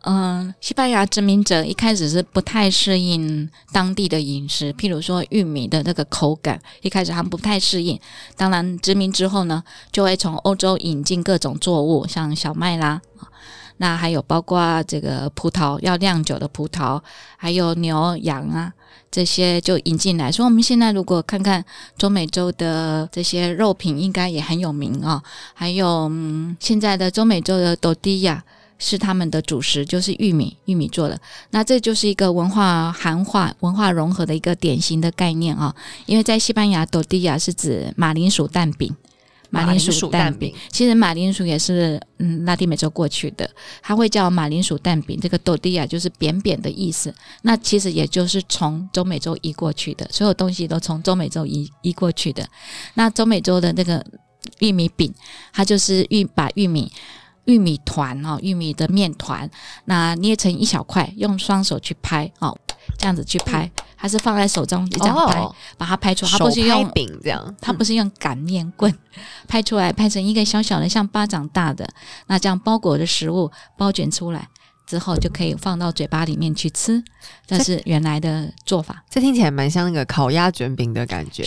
[0.02, 7.98] 嗯，西班牙殖民者一开始是不太适应当地的饮食，譬如说玉米的那个口感，一开始他们不太适应。
[8.36, 13.02] 当然，殖民之后呢，就会从欧洲引进各种作物，像小麦啦，
[13.78, 17.02] 那还有包括这个葡萄要酿酒的葡萄，
[17.36, 18.72] 还有牛羊啊。
[19.10, 21.64] 这些就引进来，所以我们现在如果看看
[21.96, 25.22] 中美洲的这些肉品，应该也很有名啊。
[25.54, 28.44] 还有嗯现在的中美洲的多迪亚
[28.78, 31.20] 是他们的主食，就是玉米，玉米做的。
[31.50, 35.74] 那这就是一个文化含化、文化融合的一个典型的概念啊。
[36.06, 38.94] 因为在西班牙，多迪亚是指马铃薯蛋饼。
[39.50, 43.48] 马铃薯蛋饼，其实马铃薯也是嗯拉丁美洲过去的，
[43.82, 45.18] 它会叫马铃薯蛋饼。
[45.20, 52.46] 这个多蒂亚就是扁扁的意思，那其实也就是从中美洲移过去的，所有东西都从中美洲移移过去的。
[52.94, 54.04] 那中美洲的那个
[54.58, 55.12] 玉米饼，
[55.52, 56.92] 它就是玉把玉米
[57.46, 59.50] 玉米团哦，玉米的面团，
[59.86, 62.56] 那捏成一小块，用双手去拍哦，
[62.98, 63.70] 这样子去拍。
[64.00, 65.44] 还是放在手中一张拍，
[65.76, 66.30] 把它拍出来。
[66.30, 68.96] 它不是用饼这样，它不是用擀面棍
[69.48, 71.86] 拍出来，拍成一个小小的像巴掌大的，
[72.28, 74.48] 那这样包裹的食物包卷出来
[74.88, 77.02] 之后，就可以放到嘴巴里面去吃。
[77.46, 79.04] 这是原来的做法。
[79.10, 81.42] 这听起来蛮像那个烤鸭卷饼的感觉。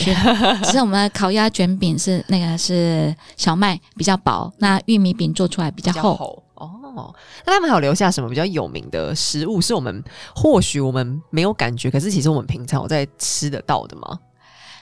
[0.63, 6.43] 只是我们的烤鸭卷饼是那个是小麦比较薄，那玉米饼做出来比较厚。
[6.53, 7.15] 哦，
[7.45, 9.59] 那他们还有留下什么比较有名的食物？
[9.59, 10.03] 是我们
[10.35, 14.19] 或许我们没有感觉，可是其实我们平常有在吃得到的吗？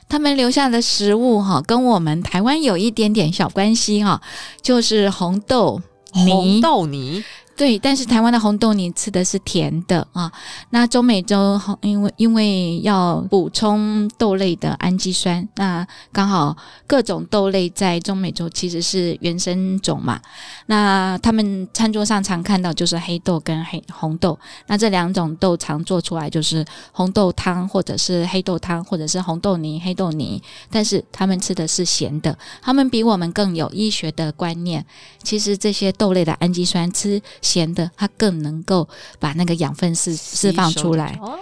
[0.10, 4.20] 他们留下的食物哈，跟我们台湾有一点点小关系哈，
[4.62, 5.80] 就是红豆
[6.14, 6.26] 泥。
[6.26, 7.24] 红豆泥。
[7.60, 10.32] 对，但是台湾的红豆泥吃的是甜的啊。
[10.70, 16.56] 那中美洲因为因为要补充豆类的氨基酸，那刚好
[16.88, 20.22] 各种豆类在中美洲其实是原生种嘛。
[20.68, 30.42] 那他们餐桌上常看到就是黑豆跟黑红豆，那这两种豆常做出来就是红豆汤或者是黑豆汤或者是红豆泥、黑豆泥，
[30.72, 34.86] 但是他们吃的是咸的，他们比我们更有医学的观念。
[35.22, 37.22] 其实这些豆类的氨基酸吃。
[37.50, 38.88] 咸的，它更能够
[39.20, 41.38] 把那个养分释释放出来哦。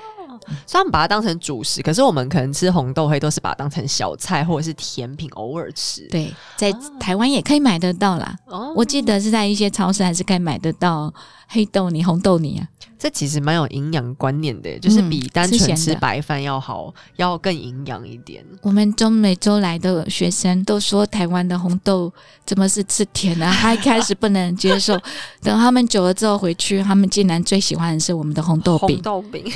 [0.65, 6.07] 虽然把它当成主食，可是我们可能吃红豆黑都是把它当成小菜或者是甜品，偶尔吃。
[6.09, 8.33] 对，在台湾也可以买得到啦。
[8.45, 11.13] 哦，我记得是在一些超市还是可以买得到
[11.47, 12.67] 黑豆泥、红豆泥啊。
[12.99, 18.43] 这其实蛮有营养观念的，就是比单纯吃白饭要好，要更营养一点。
[18.63, 22.11] 我们中美洲来的学生都说，台湾的红豆
[22.43, 23.45] 怎么是吃甜的？
[23.53, 24.99] 他一开始不能接受，
[25.43, 28.95] 等他们久了之后回去，他们竟然最喜欢的是我们的红豆饼。
[28.95, 29.45] 红豆饼。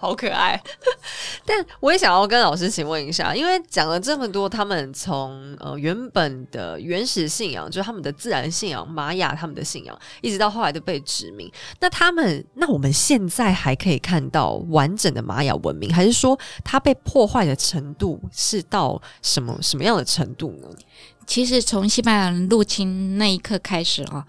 [0.00, 0.60] 好可爱，
[1.44, 20.68] 但我也想要跟老师请问一下，因为讲了这么多，他们从呃原本的原始信仰，就是他们的自然信仰玛雅他们的信仰，一直到后来的被殖民，那他们那我们现在还可以看到完整的玛雅文明，还是说它被破坏的程度是到什么什么样的程度呢？
[21.26, 24.24] 其实从西班牙人入侵那一刻开始啊。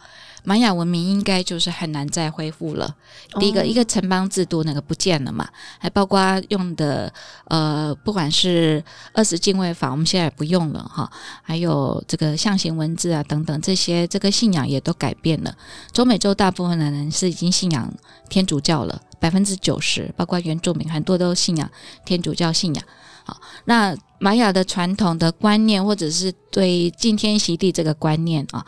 [0.45, 2.95] 玛雅文明应该就是很难再恢复了。
[3.39, 5.47] 第一个，一个城邦制度那个不见了嘛，
[5.79, 6.19] 还包括
[6.49, 7.11] 用的
[7.45, 8.83] 呃，不管是
[9.13, 15.55] 二十进位法，我们现在也不用了哈，还有这个象形文字啊等等这些，这个信仰也都改变了。
[15.91, 17.91] 中美洲大部分的人是已经信仰
[18.29, 21.69] 天主教了，百分之九十，包括原住民很多都信仰
[22.05, 22.83] 天主教信仰。
[23.23, 28.63] 好，那玛雅的传统的观念，或者是对敬天席地这个观念啊。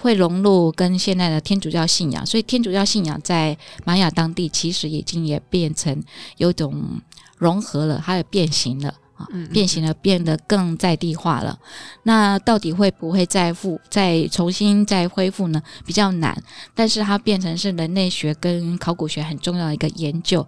[0.00, 6.02] 会融入跟现在的天主教信仰，所以天主教信仰在玛雅当地其实已经也变成
[6.36, 7.00] 有种
[7.36, 11.58] 融合了，它也变形了啊，变形了，变得更在地化了。
[12.04, 15.62] 那到底会不会再复、再重新再恢复呢？
[15.84, 16.40] 比较难，
[16.74, 20.46] 但是它变成是人类学跟考古学很重要的一个研究。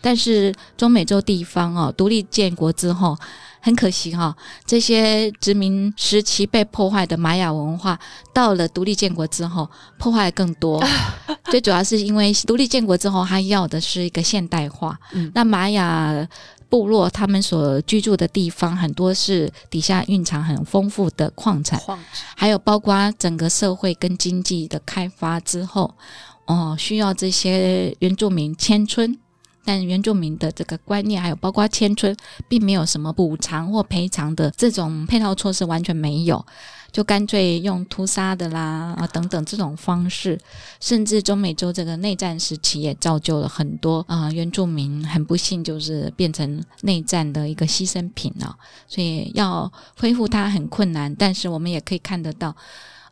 [0.00, 3.16] 但是中美洲地方哦，独立建国之后。
[3.64, 4.36] 很可惜哈，
[4.66, 7.96] 这些殖民时期被破坏的玛雅文化，
[8.34, 10.84] 到了独立建国之后，破坏更多。
[11.48, 14.98] 最主要是因为独立建国之后，他要的是一个现代化。
[15.32, 16.28] 那玛雅
[16.68, 21.80] 部落他们所居住的地方，很多是底下蕴藏很丰富的矿产，
[22.34, 25.94] 还有包括整个社会跟经济的开发之后，
[26.46, 29.16] 哦，需要这些原住民迁村。
[29.64, 32.16] 但原住民的这个观念，还有包括迁村，
[32.48, 36.44] 并没有什么补偿或赔偿的这种配套措施，完全没有，
[36.90, 40.38] 就干脆用屠杀的啦啊等等这种方式，
[40.80, 48.56] 甚至中美洲这个内战时期也造就了很多啊原住民很不幸就是变成内战的一个牺牲品啊，
[48.86, 52.54] 所以要恢复它很困难，但是我们也可以看得到。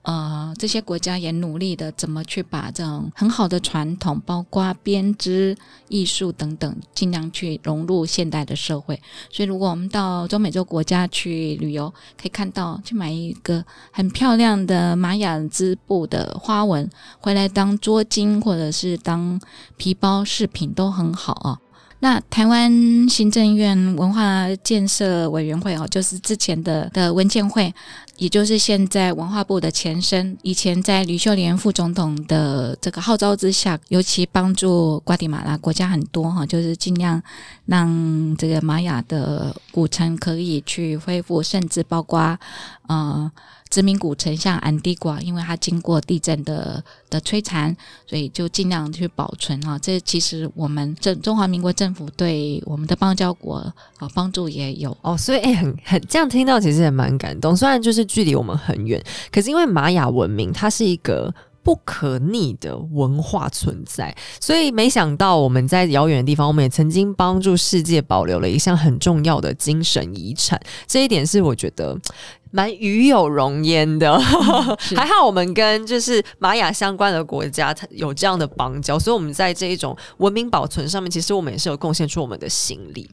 [0.03, 5.55] 呃，这些国家也努力的怎么去把这种很好的传统，包括编织
[5.89, 8.99] 艺术等等，尽量去融入现代的社会。
[9.31, 16.89] 所以，如果我们到中美洲国家去旅游，可以看到去买一个很漂亮的玛雅织布的花纹
[17.21, 19.39] 回来当桌巾，或者是当
[19.77, 21.59] 皮包饰品都很好啊。
[22.01, 22.71] 那台湾
[23.09, 27.73] 行政院文化建设委员会哦，就是之前的的文件会。
[28.17, 37.23] 也就是现在文化部的前身，以前在吕秀莲副总统的这个号召之下，尤其帮助瓜地马拉国家很多哈，就是尽量
[37.65, 42.39] 让这个玛雅的古城可以去恢复，甚至包括
[42.89, 43.31] 呃。
[43.71, 47.75] 殖民古城像安迪瓜，因为它经过地震的的摧残，
[48.07, 49.79] 所以就尽量去保存啊。
[49.79, 53.73] 这其实我们政中华民国政府对我们的邦交国啊
[54.13, 55.17] 帮助也有哦。
[55.17, 57.57] 所以诶，很很这样听到其实也蛮感动。
[57.57, 61.33] 虽然就是距离我们很远，可是因为玛雅文明它是一个。
[61.63, 70.59] 不可逆的文化存在，所以没想到我们在遥远的地方，我们也曾经帮助世界保留了一项很重要的精神遗产。
[70.87, 71.95] 这一点是我觉得
[72.51, 74.19] 蛮与有荣焉的。
[74.97, 83.11] 还好我们跟就是玛雅相关的国家它有这样的邦交，所以我们在这一种文明保存上面，其实我们也是有贡献出我们的心力。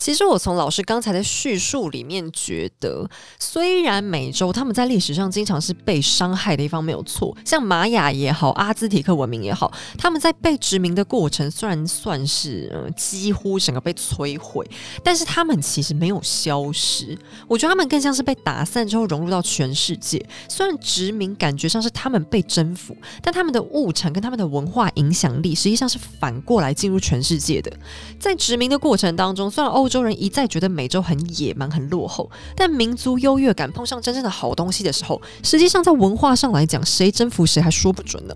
[0.00, 14.66] 其实我从老师刚才的叙述里面觉得，虽然美洲他们在历史上经常是被伤害的一方，没有错，像玛雅也好，阿兹提克文明也好，他们在被殖民的过程虽然算是呃几乎整个被摧毁，
[15.04, 17.16] 但是他们其实没有消失。
[17.46, 20.24] 我觉得他们更像是被打散之后融入到全世界。
[20.48, 27.70] 虽然殖民感觉上是他们被征服，但他们的物产跟他们的文化影响力实际上是反过来进入全世界的。
[28.18, 38.34] 在殖民的过程当中，虽然欧洲人一再觉得美洲很野蛮、很落后，但民族优越感碰上真正的好东西的时候，实际上在文化上来讲，谁征服谁还说不准呢。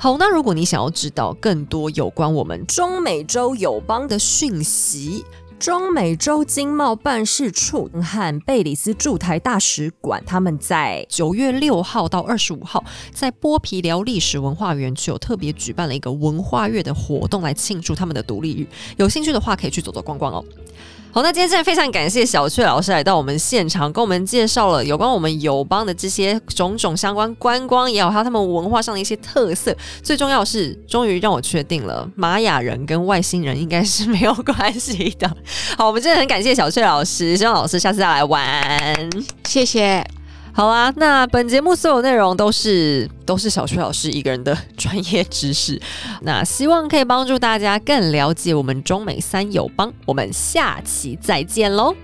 [0.00, 5.24] 好，那如果你想要知道更多有关我们中美洲友邦的讯息，
[5.58, 18.66] 中美洲经贸办事处和贝里斯驻台大使馆，他们在九月六号到二十五号，在剥皮寮历史文化园区有特别举办了一个文化月的活动，来庆祝他们的独立日。
[18.98, 20.44] 有兴趣的话，可以去走走逛逛哦。
[21.10, 29.74] 好，那今天真的非常感谢小翠老师来到我们现场，跟我们介绍了有关我们友邦的这些种种相关观光也好，还有他们文化上的一些特色。
[30.02, 35.28] 最重要是，终于让我确定了，玛雅人跟外星人应该是没有关系的。
[35.76, 39.10] 好，我们真的很感谢小翠老师，希望老师下次再来玩。
[39.44, 40.17] 谢谢。
[40.58, 45.80] 好啦，那本节目所有内容都是都是小学老师一个人的专业知识，
[46.22, 49.94] 那希望可以帮助大家更了解我们中美三友邦。
[50.04, 51.94] 我们下期再见喽。